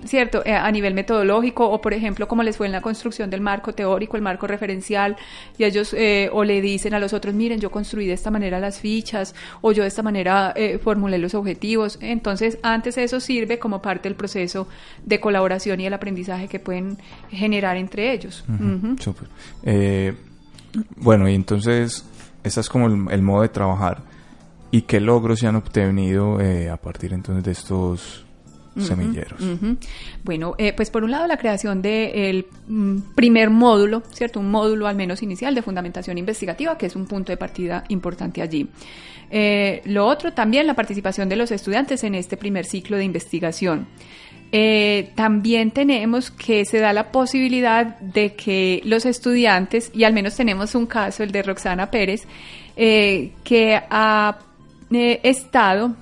¿Cierto? 0.05 0.43
Eh, 0.45 0.53
a 0.53 0.71
nivel 0.71 0.93
metodológico 0.93 1.69
o, 1.69 1.79
por 1.79 1.93
ejemplo, 1.93 2.27
como 2.27 2.43
les 2.43 2.57
fue 2.57 2.65
en 2.65 2.71
la 2.71 2.81
construcción 2.81 3.29
del 3.29 3.41
marco 3.41 3.73
teórico, 3.73 4.17
el 4.17 4.23
marco 4.23 4.47
referencial, 4.47 5.15
y 5.57 5.63
ellos 5.63 5.93
eh, 5.93 6.29
o 6.31 6.43
le 6.43 6.61
dicen 6.61 6.93
a 6.93 6.99
los 6.99 7.13
otros, 7.13 7.35
miren, 7.35 7.59
yo 7.59 7.69
construí 7.69 8.07
de 8.07 8.13
esta 8.13 8.31
manera 8.31 8.59
las 8.59 8.79
fichas 8.79 9.35
o 9.61 9.71
yo 9.71 9.83
de 9.83 9.89
esta 9.89 10.01
manera 10.01 10.53
eh, 10.55 10.79
formulé 10.79 11.17
los 11.17 11.35
objetivos. 11.35 11.99
Entonces, 12.01 12.57
antes 12.63 12.97
eso 12.97 13.19
sirve 13.19 13.59
como 13.59 13.81
parte 13.81 14.09
del 14.09 14.15
proceso 14.15 14.67
de 15.03 15.19
colaboración 15.19 15.79
y 15.81 15.85
el 15.85 15.93
aprendizaje 15.93 16.47
que 16.47 16.59
pueden 16.59 16.97
generar 17.29 17.77
entre 17.77 18.11
ellos. 18.11 18.43
bueno, 20.95 21.29
y 21.29 21.35
entonces, 21.35 22.05
ese 22.43 22.59
es 22.59 22.69
como 22.69 22.87
el, 22.87 23.21
modo 23.21 23.43
de 23.43 23.49
trabajar. 23.49 24.01
¿Y 24.73 24.81
qué 24.81 24.99
logros 24.99 25.39
se 25.39 25.47
han 25.47 25.55
obtenido 25.55 26.39
a 26.71 26.77
partir 26.77 27.13
entonces 27.13 27.43
de 27.43 27.51
estos 27.51 28.25
semilleros. 28.81 29.39
Bueno, 30.23 30.55
eh, 30.57 30.73
pues 30.73 30.89
por 30.89 31.03
un 31.03 31.11
lado 31.11 31.27
la 31.27 31.37
creación 31.37 31.81
del 31.81 32.47
mm, 32.67 32.97
primer 33.15 33.49
módulo, 33.49 34.01
¿cierto? 34.11 34.39
Un 34.39 34.49
módulo 34.49 34.87
al 34.87 34.95
menos 34.95 35.21
inicial 35.21 35.53
de 35.53 35.61
fundamentación 35.61 36.17
investigativa, 36.17 36.77
que 36.77 36.87
es 36.87 36.95
un 36.95 37.05
punto 37.05 37.31
de 37.31 37.37
partida 37.37 37.83
importante 37.89 38.41
allí. 38.41 38.67
Eh, 39.29 39.81
lo 39.85 40.05
otro 40.05 40.33
también 40.33 40.67
la 40.67 40.75
participación 40.75 41.29
de 41.29 41.35
los 41.35 41.51
estudiantes 41.51 42.03
en 42.03 42.15
este 42.15 42.37
primer 42.37 42.65
ciclo 42.65 42.97
de 42.97 43.03
investigación. 43.03 43.87
Eh, 44.51 45.11
también 45.15 45.71
tenemos 45.71 46.29
que 46.29 46.63
se 46.65 46.77
da 46.79 46.93
la 46.93 47.11
posibilidad 47.11 47.99
de 47.99 48.35
que 48.35 48.81
los 48.85 49.05
estudiantes, 49.05 49.89
y 49.95 50.03
al 50.03 50.13
menos 50.13 50.35
tenemos 50.35 50.75
un 50.75 50.85
caso, 50.85 51.23
el 51.23 51.31
de 51.31 51.41
Roxana 51.41 51.89
Pérez, 51.89 52.27
que 52.75 53.79
ha 54.95 55.27
estado 55.27 55.95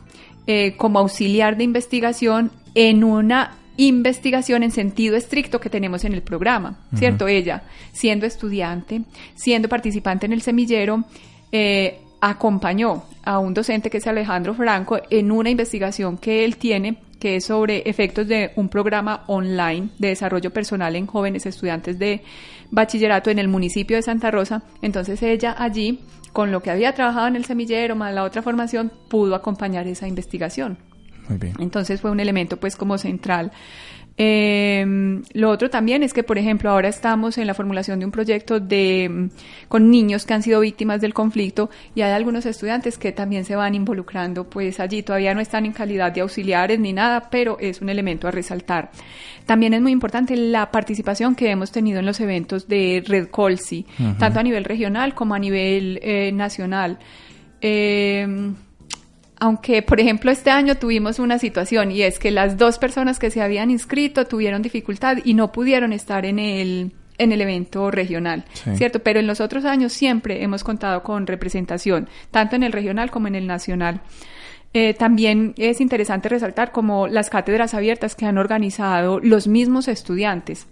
como 0.78 1.00
auxiliar 1.00 1.56
de 1.56 1.64
investigación 1.64 2.52
en 2.76 3.04
una 3.06 3.58
investigación 3.78 4.64
en 4.64 4.72
sentido 4.72 5.16
estricto 5.16 5.60
que 5.60 5.70
tenemos 5.70 6.04
en 6.06 6.14
el 6.14 6.22
programa, 6.22 6.80
¿cierto? 6.96 7.28
Ella, 7.28 7.64
siendo 7.94 8.26
estudiante, 8.26 9.02
siendo 9.36 9.70
participante 9.70 10.26
en 10.26 10.34
el 10.34 10.42
semillero, 10.42 11.04
eh, 11.52 12.00
acompañó 12.20 13.04
a 13.24 13.40
un 13.40 13.54
docente 13.54 13.90
que 13.90 13.98
es 13.98 14.08
Alejandro 14.08 14.54
Franco 14.54 15.00
en 15.10 15.32
una 15.32 15.50
investigación 15.50 16.18
que 16.18 16.46
él 16.46 16.58
tiene 16.58 16.98
que 17.20 17.36
es 17.36 17.46
sobre 17.46 17.88
efectos 17.88 18.28
de 18.28 18.52
un 18.56 18.68
programa 18.68 19.24
online 19.28 19.90
de 20.00 20.08
desarrollo 20.08 20.52
personal 20.52 20.96
en 20.96 21.06
jóvenes 21.06 21.46
estudiantes 21.46 22.00
de 22.00 22.24
bachillerato 22.72 23.30
en 23.30 23.38
el 23.38 23.48
municipio 23.48 23.96
de 23.96 24.02
Santa 24.02 24.32
Rosa. 24.32 24.64
Entonces 24.82 25.22
ella 25.22 25.56
allí, 25.56 26.00
con 26.34 26.52
lo 26.52 26.62
que 26.62 26.72
había 26.72 26.94
trabajado 26.94 27.28
en 27.28 27.36
el 27.36 27.46
semillero 27.46 27.96
más 27.96 28.14
la 28.14 28.24
otra 28.24 28.42
formación, 28.42 28.92
pudo 29.10 29.36
acompañar 29.36 29.88
esa 29.88 30.08
investigación. 30.08 30.78
Entonces 31.60 32.02
fue 32.02 32.12
un 32.12 32.20
elemento 32.20 32.58
pues 32.58 32.76
como 32.76 32.98
central. 32.98 33.52
Eh, 34.24 34.86
lo 35.34 35.50
otro 35.50 35.72
también 35.72 36.04
es 36.04 36.14
que, 36.14 36.22
por 36.22 36.38
ejemplo, 36.38 36.70
ahora 36.70 36.90
estamos 36.90 37.40
en 37.40 37.48
la 37.48 37.56
formulación 37.56 37.98
de 37.98 38.06
un 38.06 38.12
proyecto 38.12 38.60
de 38.60 39.10
mm, 39.10 39.30
con 39.68 39.90
niños 39.90 40.28
que 40.28 40.36
han 40.36 40.44
sido 40.44 40.60
víctimas 40.60 41.02
del 41.02 41.12
conflicto 41.12 41.72
y 41.96 42.02
hay 42.02 42.12
algunos 42.12 42.46
estudiantes 42.46 43.00
que 43.00 43.12
también 43.14 43.46
se 43.46 43.56
van 43.56 43.74
involucrando, 43.74 44.48
pues 44.48 44.80
allí 44.80 45.02
todavía 45.02 45.34
no 45.34 45.42
están 45.42 45.66
en 45.66 45.72
calidad 45.72 46.12
de 46.12 46.22
auxiliares 46.22 46.80
ni 46.80 46.94
nada, 46.94 47.32
pero 47.32 47.58
es 47.60 47.82
un 47.82 47.90
elemento 47.90 48.28
a 48.28 48.32
resaltar. 48.32 48.92
También 49.48 49.74
es 49.74 49.82
muy 49.82 49.92
importante 49.92 50.36
la 50.36 50.70
participación 50.70 51.34
que 51.34 51.50
hemos 51.50 51.72
tenido 51.72 51.98
en 51.98 52.06
los 52.06 52.20
eventos 52.20 52.68
de 52.68 53.04
Red 53.04 53.30
Colsi, 53.30 53.88
tanto 54.20 54.40
a 54.40 54.44
nivel 54.44 54.66
regional 54.66 55.16
como 55.16 55.34
a 55.34 55.40
nivel 55.40 56.00
eh, 56.04 56.32
nacional. 56.32 57.00
Eh, 57.60 58.54
aunque, 59.42 59.82
por 59.82 60.00
ejemplo, 60.00 60.30
este 60.30 60.52
año 60.52 60.76
tuvimos 60.76 61.18
una 61.18 61.40
situación 61.40 61.92
y 61.92 62.04
es 62.04 62.20
que 62.20 62.30
las 62.30 62.58
dos 62.58 62.78
personas 62.78 63.18
que 63.18 63.32
se 63.32 63.42
habían 63.42 63.72
inscrito 63.72 64.28
tuvieron 64.28 64.62
dificultad 64.62 65.18
y 65.26 65.34
no 65.34 65.52
pudieron 65.52 65.94
estar 65.94 66.28
en 66.28 66.38
el, 66.38 66.92
en 67.18 67.32
el 67.32 67.42
evento 67.42 67.90
regional, 67.90 68.46
¿cierto? 68.76 69.00
Pero 69.00 69.20
en 69.20 69.26
los 69.26 69.42
otros 69.42 69.66
años 69.66 69.94
siempre 69.94 70.44
hemos 70.44 70.64
contado 70.64 71.02
con 71.02 71.26
representación, 71.26 72.08
tanto 72.30 72.56
en 72.56 72.62
el 72.62 72.72
regional 72.72 73.10
como 73.10 73.30
en 73.30 73.34
el 73.34 73.48
nacional. 73.48 74.02
Eh, 74.76 74.94
también 74.94 75.56
es 75.58 75.82
interesante 75.82 76.30
resaltar 76.30 76.72
como 76.72 77.08
las 77.08 77.32
cátedras 77.32 77.74
abiertas 77.74 78.14
que 78.14 78.28
han 78.28 78.38
organizado 78.38 79.20
los 79.20 79.48
mismos 79.48 79.88
estudiantes 79.88 80.68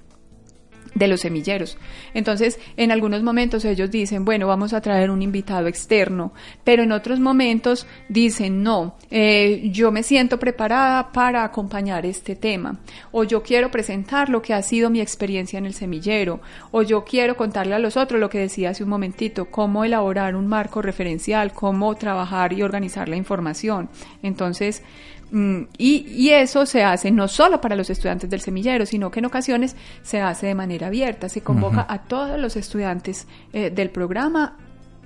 de 0.95 1.07
los 1.07 1.21
semilleros. 1.21 1.77
Entonces, 2.13 2.59
en 2.77 2.91
algunos 2.91 3.23
momentos 3.23 3.65
ellos 3.65 3.91
dicen, 3.91 4.25
bueno, 4.25 4.47
vamos 4.47 4.73
a 4.73 4.81
traer 4.81 5.09
un 5.09 5.21
invitado 5.21 5.67
externo, 5.67 6.33
pero 6.63 6.83
en 6.83 6.91
otros 6.91 7.19
momentos 7.19 7.87
dicen, 8.07 8.63
no, 8.63 8.95
eh, 9.11 9.69
yo 9.71 9.91
me 9.91 10.03
siento 10.03 10.39
preparada 10.39 11.11
para 11.11 11.43
acompañar 11.43 12.05
este 12.05 12.35
tema, 12.35 12.79
o 13.11 13.23
yo 13.23 13.43
quiero 13.43 13.71
presentar 13.71 14.29
lo 14.29 14.41
que 14.41 14.53
ha 14.53 14.61
sido 14.61 14.89
mi 14.89 15.01
experiencia 15.01 15.59
en 15.59 15.65
el 15.65 15.73
semillero, 15.73 16.41
o 16.71 16.81
yo 16.81 17.03
quiero 17.03 17.35
contarle 17.35 17.75
a 17.75 17.79
los 17.79 17.97
otros 17.97 18.19
lo 18.19 18.29
que 18.29 18.39
decía 18.39 18.71
hace 18.71 18.83
un 18.83 18.89
momentito, 18.89 19.45
cómo 19.45 19.83
elaborar 19.83 20.35
un 20.35 20.47
marco 20.47 20.81
referencial, 20.81 21.53
cómo 21.53 21.95
trabajar 21.95 22.53
y 22.53 22.63
organizar 22.63 23.09
la 23.09 23.15
información. 23.15 23.89
Entonces, 24.23 24.83
Mm, 25.31 25.63
y, 25.77 26.29
eso 26.29 26.65
se 26.65 26.83
hace 26.83 27.11
no 27.11 27.27
solo 27.27 27.61
para 27.61 27.75
los 27.75 27.89
estudiantes 27.89 28.29
del 28.29 28.41
semillero, 28.41 28.85
sino 28.85 29.11
que 29.11 29.19
en 29.19 29.25
ocasiones 29.25 29.75
se 30.01 30.21
hace 30.21 30.47
de 30.47 30.55
manera 30.55 30.87
abierta. 30.87 31.29
Se 31.29 31.41
convoca 31.41 31.85
a 31.87 32.03
todos 32.03 32.39
los 32.39 32.55
estudiantes 32.55 33.27
eh, 33.53 33.69
del 33.69 33.89
programa, 33.89 34.57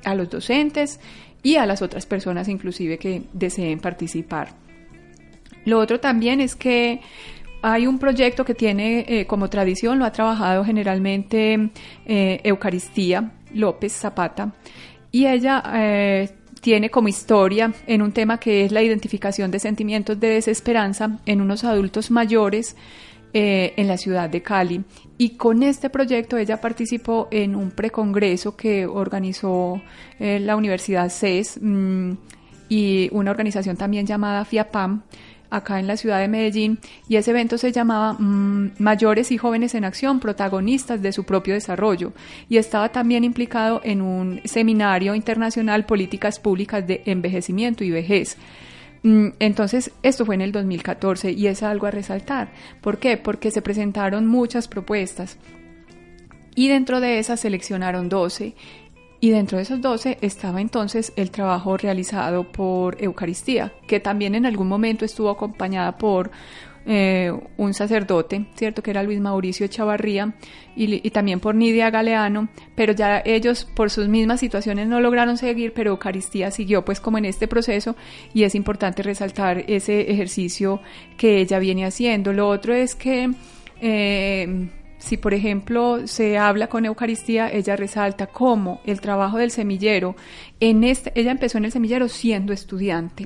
a 0.05 0.15
los 0.15 0.29
docentes 0.29 0.99
y 1.41 1.55
a 1.55 1.65
las 1.65 1.81
otras 1.81 2.05
personas 2.05 2.47
inclusive 2.47 2.97
que 2.97 3.23
deseen 3.33 3.79
participar. 3.79 4.49
Lo 5.65 5.79
otro 5.79 5.99
también 5.99 6.41
es 6.41 6.55
que 6.55 7.01
hay 7.61 7.87
un 7.87 7.97
proyecto 7.97 8.43
que 8.43 8.53
tiene 8.53 9.05
eh, 9.07 9.25
como 9.25 9.49
tradición, 9.49 9.97
lo 9.97 10.05
ha 10.05 10.11
trabajado 10.11 10.65
generalmente 10.65 11.69
eh, 12.05 12.41
Eucaristía 12.43 13.31
López 13.53 13.93
Zapata, 13.93 14.53
y 15.11 15.27
ella 15.27 15.61
tiene 16.63 16.89
como 16.89 17.09
historia 17.09 17.73
en 17.87 18.01
un 18.01 18.13
tema 18.13 18.39
que 18.39 18.63
es 18.63 18.71
la 18.71 18.81
identificación 18.81 19.51
de 19.51 19.59
sentimientos 19.59 20.17
de 20.17 20.29
desesperanza 20.29 21.19
en 21.25 21.41
unos 21.41 21.65
adultos 21.65 22.09
mayores 22.09 22.77
eh, 23.33 23.73
en 23.75 23.89
la 23.89 23.97
ciudad 23.97 24.29
de 24.29 24.41
Cali. 24.41 24.81
Y 25.17 25.31
con 25.31 25.61
este 25.61 25.89
proyecto 25.89 26.37
ella 26.37 26.61
participó 26.61 27.27
en 27.31 27.57
un 27.57 27.71
precongreso 27.71 28.55
que 28.55 28.85
organizó 28.85 29.81
eh, 30.19 30.39
la 30.39 30.55
Universidad 30.55 31.09
CES 31.09 31.59
mm, 31.61 32.11
y 32.69 33.09
una 33.11 33.31
organización 33.31 33.75
también 33.75 34.05
llamada 34.05 34.45
FIAPAM 34.45 35.01
acá 35.53 35.79
en 35.79 35.87
la 35.87 35.97
ciudad 35.97 36.19
de 36.19 36.27
Medellín 36.27 36.79
y 37.07 37.17
ese 37.17 37.31
evento 37.31 37.57
se 37.57 37.71
llamaba 37.71 38.13
mm, 38.13 38.73
Mayores 38.79 39.31
y 39.31 39.37
Jóvenes 39.37 39.75
en 39.75 39.85
Acción, 39.85 40.19
protagonistas 40.19 41.01
de 41.01 41.11
su 41.11 41.23
propio 41.25 41.53
desarrollo 41.53 42.13
y 42.49 42.57
estaba 42.57 42.89
también 42.89 43.23
implicado 43.23 43.79
en 43.83 44.01
un 44.01 44.41
seminario 44.45 45.15
internacional 45.15 45.85
Políticas 45.85 46.39
Públicas 46.39 46.85
de 46.87 47.03
Envejecimiento 47.05 47.83
y 47.83 47.91
Vejez. 47.91 48.37
Mm, 49.03 49.27
entonces, 49.39 49.91
esto 50.01 50.25
fue 50.25 50.35
en 50.35 50.41
el 50.41 50.51
2014 50.51 51.31
y 51.31 51.47
es 51.47 51.61
algo 51.61 51.85
a 51.85 51.91
resaltar. 51.91 52.51
¿Por 52.81 52.97
qué? 52.97 53.17
Porque 53.17 53.51
se 53.51 53.61
presentaron 53.61 54.25
muchas 54.25 54.67
propuestas 54.67 55.37
y 56.55 56.67
dentro 56.67 56.99
de 56.99 57.19
esas 57.19 57.39
seleccionaron 57.39 58.09
12 58.09 58.55
y 59.23 59.29
dentro 59.29 59.57
de 59.57 59.61
esos 59.61 59.79
12 59.79 60.17
estaba 60.19 60.59
entonces 60.59 61.13
el 61.15 61.31
trabajo 61.31 61.77
realizado 61.77 62.51
por 62.51 63.01
Eucaristía, 63.01 63.71
que 63.87 64.01
también 64.01 64.35
en 64.35 64.45
algún 64.45 64.67
momento 64.67 65.05
estuvo 65.05 65.29
acompañada 65.29 65.97
por 65.97 66.29
eh, 66.85 67.31
un 67.55 67.73
sacerdote, 67.73 68.47
¿cierto? 68.55 68.83
Que 68.83 68.91
era 68.91 69.01
Luis 69.01 69.21
Mauricio 69.21 69.65
Chavarría 69.67 70.35
y, 70.75 71.09
también 71.11 71.39
por 71.39 71.55
Nidia 71.55 71.89
Galeano, 71.89 72.49
pero 72.75 72.91
ya 72.91 73.21
ellos 73.23 73.63
por 73.63 73.91
sus 73.91 74.09
mismas 74.09 74.41
situaciones 74.41 74.89
no 74.89 74.99
lograron 74.99 75.37
seguir, 75.37 75.71
pero 75.71 75.91
Eucaristía 75.91 76.51
siguió 76.51 76.83
pues 76.83 76.99
como 76.99 77.17
en 77.17 77.23
este 77.23 77.47
proceso 77.47 77.95
y 78.33 78.43
es 78.43 78.55
importante 78.55 79.03
resaltar 79.03 79.63
ese 79.69 80.11
ejercicio 80.11 80.81
que 81.15 81.39
ella 81.39 81.59
viene 81.59 81.85
haciendo. 81.85 82.33
Lo 82.33 82.49
otro 82.49 82.73
es 82.73 82.93
que... 82.93 83.31
Eh, 83.79 84.67
si, 85.03 85.17
por 85.17 85.33
ejemplo, 85.33 86.07
se 86.07 86.37
habla 86.37 86.67
con 86.67 86.85
Eucaristía, 86.85 87.51
ella 87.51 87.75
resalta 87.75 88.27
cómo 88.27 88.79
el 88.85 89.01
trabajo 89.01 89.37
del 89.37 89.51
semillero, 89.51 90.15
en 90.61 90.85
este, 90.85 91.11
ella 91.19 91.31
empezó 91.31 91.57
en 91.57 91.65
el 91.65 91.73
semillero 91.73 92.07
siendo 92.07 92.53
estudiante, 92.53 93.25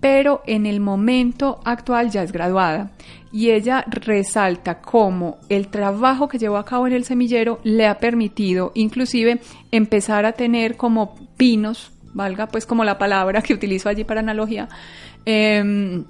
pero 0.00 0.42
en 0.48 0.66
el 0.66 0.80
momento 0.80 1.60
actual 1.64 2.10
ya 2.10 2.24
es 2.24 2.32
graduada. 2.32 2.90
Y 3.30 3.52
ella 3.52 3.84
resalta 3.86 4.80
cómo 4.80 5.38
el 5.48 5.68
trabajo 5.68 6.26
que 6.26 6.38
llevó 6.38 6.56
a 6.56 6.64
cabo 6.64 6.88
en 6.88 6.94
el 6.94 7.04
semillero 7.04 7.60
le 7.62 7.86
ha 7.86 8.00
permitido 8.00 8.72
inclusive 8.74 9.40
empezar 9.70 10.26
a 10.26 10.32
tener 10.32 10.76
como 10.76 11.14
pinos, 11.36 11.92
valga 12.14 12.48
pues 12.48 12.66
como 12.66 12.82
la 12.82 12.98
palabra 12.98 13.42
que 13.42 13.54
utilizo 13.54 13.88
allí 13.88 14.02
para 14.02 14.18
analogía, 14.18 14.68
em, 15.24 16.04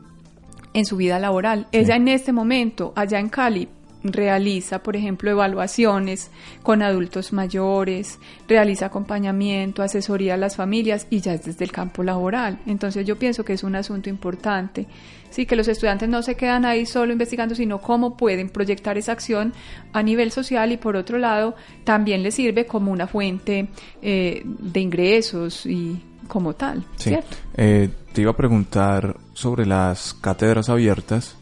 en 0.72 0.84
su 0.86 0.96
vida 0.96 1.18
laboral. 1.18 1.66
Ella 1.70 1.96
en 1.96 2.08
este 2.08 2.32
momento, 2.32 2.94
allá 2.96 3.18
en 3.18 3.28
Cali, 3.28 3.68
realiza, 4.12 4.82
por 4.82 4.96
ejemplo, 4.96 5.30
evaluaciones 5.30 6.30
con 6.62 6.82
adultos 6.82 7.32
mayores, 7.32 8.18
realiza 8.48 8.86
acompañamiento, 8.86 9.82
asesoría 9.82 10.34
a 10.34 10.36
las 10.36 10.56
familias 10.56 11.06
y 11.10 11.20
ya 11.20 11.34
es 11.34 11.44
desde 11.44 11.64
el 11.64 11.72
campo 11.72 12.02
laboral. 12.02 12.60
Entonces 12.66 13.06
yo 13.06 13.18
pienso 13.18 13.44
que 13.44 13.54
es 13.54 13.62
un 13.62 13.76
asunto 13.76 14.08
importante. 14.08 14.86
Sí, 15.30 15.44
que 15.44 15.56
los 15.56 15.68
estudiantes 15.68 16.08
no 16.08 16.22
se 16.22 16.34
quedan 16.34 16.64
ahí 16.64 16.86
solo 16.86 17.12
investigando, 17.12 17.54
sino 17.54 17.80
cómo 17.80 18.16
pueden 18.16 18.48
proyectar 18.48 18.96
esa 18.96 19.12
acción 19.12 19.52
a 19.92 20.02
nivel 20.02 20.30
social 20.30 20.72
y 20.72 20.76
por 20.76 20.96
otro 20.96 21.18
lado 21.18 21.56
también 21.84 22.22
les 22.22 22.34
sirve 22.34 22.64
como 22.64 22.92
una 22.92 23.06
fuente 23.06 23.68
eh, 24.00 24.42
de 24.44 24.80
ingresos 24.80 25.66
y 25.66 26.00
como 26.28 26.54
tal. 26.54 26.84
¿cierto? 26.96 27.36
Eh, 27.56 27.88
te 28.12 28.22
iba 28.22 28.30
a 28.30 28.36
preguntar 28.36 29.16
sobre 29.34 29.66
las 29.66 30.14
cátedras 30.14 30.68
abiertas 30.68 31.36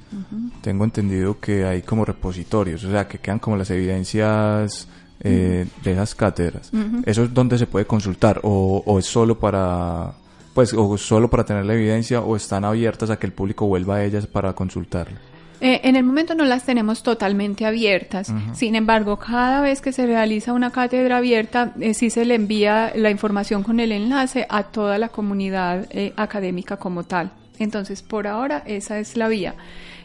tengo 0.61 0.85
entendido 0.85 1.39
que 1.41 1.65
hay 1.65 1.83
como 1.83 2.05
repositorios, 2.05 2.85
o 2.85 2.91
sea, 2.91 3.07
que 3.07 3.19
quedan 3.19 3.39
como 3.39 3.57
las 3.57 3.71
evidencias 3.71 4.89
eh, 5.21 5.67
de 5.83 5.93
esas 5.93 6.15
cátedras. 6.15 6.71
¿Eso 7.07 7.25
es 7.25 7.33
donde 7.33 7.57
se 7.57 7.67
puede 7.67 7.87
consultar 7.87 8.41
o, 8.43 8.99
es 8.99 9.07
solo 9.07 9.39
para 9.39 10.13
pues 10.53 10.73
o 10.73 10.97
solo 10.99 11.29
para 11.29 11.45
tener 11.45 11.65
la 11.65 11.75
evidencia 11.75 12.21
o 12.21 12.37
están 12.37 12.65
abiertas 12.65 13.11
a 13.11 13.19
que 13.19 13.27
el 13.27 13.33
público 13.33 13.67
vuelva 13.67 13.97
a 13.97 14.05
ellas 14.05 14.27
para 14.27 14.53
consultarla? 14.53 15.19
Eh, 15.61 15.81
en 15.85 15.97
el 15.97 16.05
momento 16.05 16.35
no 16.35 16.45
las 16.45 16.65
tenemos 16.65 17.03
totalmente 17.03 17.65
abiertas. 17.65 18.33
Sin 18.53 18.75
embargo, 18.75 19.19
cada 19.19 19.63
vez 19.63 19.81
que 19.81 19.93
se 19.93 20.05
realiza 20.05 20.53
una 20.53 20.71
cátedra 20.71 21.19
abierta, 21.19 21.73
eh, 21.81 21.95
sí 21.95 22.11
se 22.11 22.25
le 22.25 22.35
envía 22.35 22.93
la 22.95 23.11
información 23.11 23.63
con 23.63 23.81
el 23.81 23.93
enlace 23.93 24.47
a 24.51 24.65
toda 24.65 24.99
la 24.99 25.09
comunidad 25.09 25.89
académica 26.17 26.77
como 26.77 27.05
tal. 27.05 27.33
Entonces, 27.59 28.03
por 28.03 28.27
ahora, 28.27 28.63
esa 28.67 28.99
es 28.99 29.17
la 29.17 29.29
vía. 29.29 29.55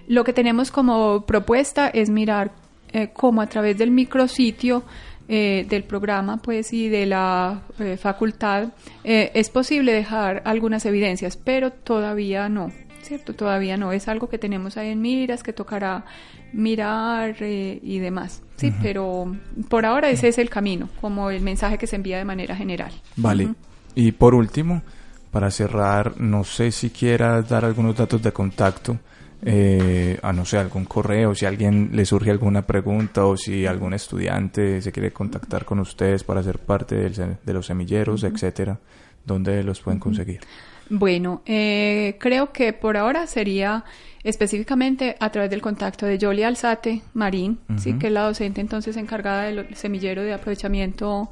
Lo 0.09 0.25
que 0.25 0.33
tenemos 0.33 0.71
como 0.71 1.25
propuesta 1.25 1.87
es 1.87 2.09
mirar 2.09 2.51
eh, 2.91 3.11
cómo 3.13 3.41
a 3.41 3.47
través 3.47 3.77
del 3.77 3.91
micrositio 3.91 4.83
eh, 5.31 5.67
del 5.69 5.83
programa 5.83 6.37
pues 6.37 6.73
y 6.73 6.89
de 6.89 7.05
la 7.05 7.61
eh, 7.77 7.97
facultad 7.97 8.69
eh, 9.03 9.29
es 9.35 9.51
posible 9.51 9.93
dejar 9.93 10.41
algunas 10.43 10.87
evidencias, 10.87 11.37
pero 11.37 11.71
todavía 11.71 12.49
no, 12.49 12.71
¿cierto? 13.03 13.35
Todavía 13.35 13.77
no, 13.77 13.91
es 13.91 14.07
algo 14.07 14.27
que 14.27 14.39
tenemos 14.39 14.75
ahí 14.75 14.89
en 14.89 15.03
miras, 15.03 15.43
que 15.43 15.53
tocará 15.53 16.03
mirar 16.51 17.35
y 17.43 17.99
demás, 17.99 18.41
sí, 18.55 18.73
pero 18.81 19.31
por 19.69 19.85
ahora 19.85 20.09
ese 20.09 20.29
es 20.29 20.39
el 20.39 20.49
camino, 20.49 20.89
como 20.99 21.29
el 21.29 21.41
mensaje 21.41 21.77
que 21.77 21.85
se 21.85 21.97
envía 21.97 22.17
de 22.17 22.25
manera 22.25 22.55
general. 22.55 22.91
Vale, 23.15 23.53
y 23.93 24.11
por 24.13 24.33
último, 24.33 24.81
para 25.29 25.51
cerrar, 25.51 26.19
no 26.19 26.43
sé 26.43 26.71
si 26.71 26.89
quieras 26.89 27.47
dar 27.47 27.65
algunos 27.65 27.95
datos 27.95 28.23
de 28.23 28.31
contacto 28.31 28.97
eh, 29.43 30.19
a 30.21 30.34
no 30.34 30.45
sé, 30.45 30.58
algún 30.58 30.86
correo, 30.86 31.34
si 31.36 31.45
a 31.45 31.49
alguien 31.49 31.91
le 31.93 32.06
surge 32.06 32.32
alguna 32.32 32.63
pregunta 32.63 33.25
o 33.25 33.38
si 33.38 33.65
algún 33.65 33.93
estudiante 33.93 34.82
se 34.82 34.91
quiere 34.91 35.12
contactar 35.12 35.65
con 35.65 35.80
ustedes 35.80 36.23
para 36.23 36.43
ser 36.43 36.60
parte 36.60 36.95
de 36.95 37.54
los 37.54 37.65
semilleros, 37.65 38.23
etcétera. 38.23 38.80
¿dónde 39.25 39.63
los 39.63 39.80
pueden 39.80 39.99
conseguir? 39.99 40.41
Bueno, 40.89 41.43
eh, 41.45 42.17
creo 42.19 42.52
que 42.52 42.73
por 42.73 42.97
ahora 42.97 43.28
sería 43.28 43.86
específicamente 44.23 45.15
a 45.19 45.30
través 45.32 45.49
del 45.49 45.62
contacto 45.62 46.06
de 46.06 46.17
Jolie 46.19 46.43
Alzate 46.43 47.04
Marín, 47.13 47.60
sí, 47.78 47.93
que 47.93 48.08
es 48.08 48.13
la 48.13 48.23
docente 48.23 48.60
entonces 48.60 48.97
encargada 48.97 49.43
del 49.43 49.75
semillero 49.75 50.23
de 50.23 50.34
aprovechamiento 50.34 51.30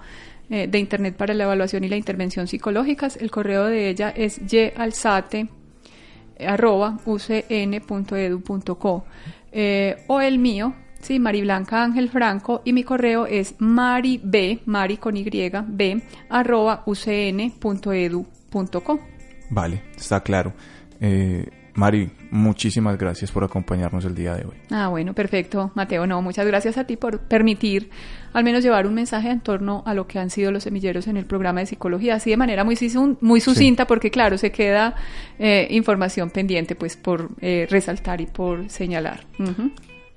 eh, 0.49 0.67
de 0.67 0.79
Internet 0.79 1.15
para 1.17 1.33
la 1.33 1.45
evaluación 1.45 1.83
y 1.83 1.89
la 1.89 1.97
intervención 1.97 2.47
psicológicas. 2.47 3.17
El 3.17 3.31
correo 3.31 3.65
de 3.65 3.89
ella 3.89 4.13
es 4.15 4.39
yalzate.ucn.edu.co 6.39 9.05
eh, 9.51 9.97
o 10.07 10.21
el 10.21 10.39
mío, 10.39 10.73
sí, 11.01 11.19
Mari 11.19 11.41
Blanca 11.41 11.83
Ángel 11.83 12.09
Franco, 12.09 12.61
y 12.65 12.73
mi 12.73 12.83
correo 12.83 13.25
es 13.25 13.55
marib, 13.59 14.61
mari 14.65 14.97
con 14.97 15.17
y, 15.17 15.23
b, 15.25 16.03
arroba 16.29 16.83
ucn.edu.co. 16.85 18.99
Vale, 19.49 19.81
está 19.95 20.21
claro. 20.21 20.53
Eh, 20.99 21.49
Mari, 21.77 22.09
muchísimas 22.31 22.97
gracias 22.97 23.31
por 23.31 23.43
acompañarnos 23.43 24.05
el 24.05 24.15
día 24.15 24.35
de 24.35 24.45
hoy. 24.45 24.55
Ah, 24.71 24.87
bueno, 24.87 25.13
perfecto, 25.13 25.71
Mateo. 25.75 26.05
No, 26.07 26.21
muchas 26.21 26.45
gracias 26.45 26.77
a 26.77 26.85
ti 26.85 26.97
por 26.97 27.19
permitir 27.19 27.89
al 28.33 28.43
menos 28.43 28.63
llevar 28.63 28.85
un 28.85 28.93
mensaje 28.93 29.29
en 29.29 29.39
torno 29.39 29.83
a 29.85 29.93
lo 29.93 30.07
que 30.07 30.19
han 30.19 30.29
sido 30.29 30.51
los 30.51 30.63
semilleros 30.63 31.07
en 31.07 31.17
el 31.17 31.25
programa 31.25 31.61
de 31.61 31.65
psicología, 31.65 32.15
así 32.15 32.29
de 32.29 32.37
manera 32.37 32.63
muy, 32.63 32.77
muy 33.21 33.41
sucinta, 33.41 33.87
porque 33.87 34.11
claro, 34.11 34.37
se 34.37 34.51
queda 34.51 34.95
eh, 35.39 35.67
información 35.71 36.29
pendiente, 36.29 36.75
pues, 36.75 36.97
por 36.97 37.29
eh, 37.41 37.67
resaltar 37.69 38.21
y 38.21 38.27
por 38.27 38.69
señalar. 38.69 39.25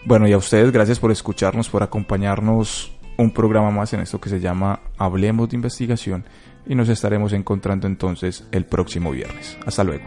Bueno, 0.04 0.28
y 0.28 0.32
a 0.32 0.38
ustedes, 0.38 0.70
gracias 0.72 0.98
por 0.98 1.10
escucharnos, 1.10 1.68
por 1.68 1.82
acompañarnos 1.82 2.92
un 3.16 3.30
programa 3.30 3.70
más 3.70 3.92
en 3.92 4.00
esto 4.00 4.20
que 4.20 4.28
se 4.30 4.40
llama 4.40 4.80
Hablemos 4.96 5.48
de 5.50 5.56
Investigación 5.56 6.24
y 6.66 6.74
nos 6.74 6.88
estaremos 6.88 7.32
encontrando 7.32 7.86
entonces 7.86 8.46
el 8.52 8.64
próximo 8.64 9.10
viernes. 9.10 9.58
Hasta 9.66 9.84
luego. 9.84 10.04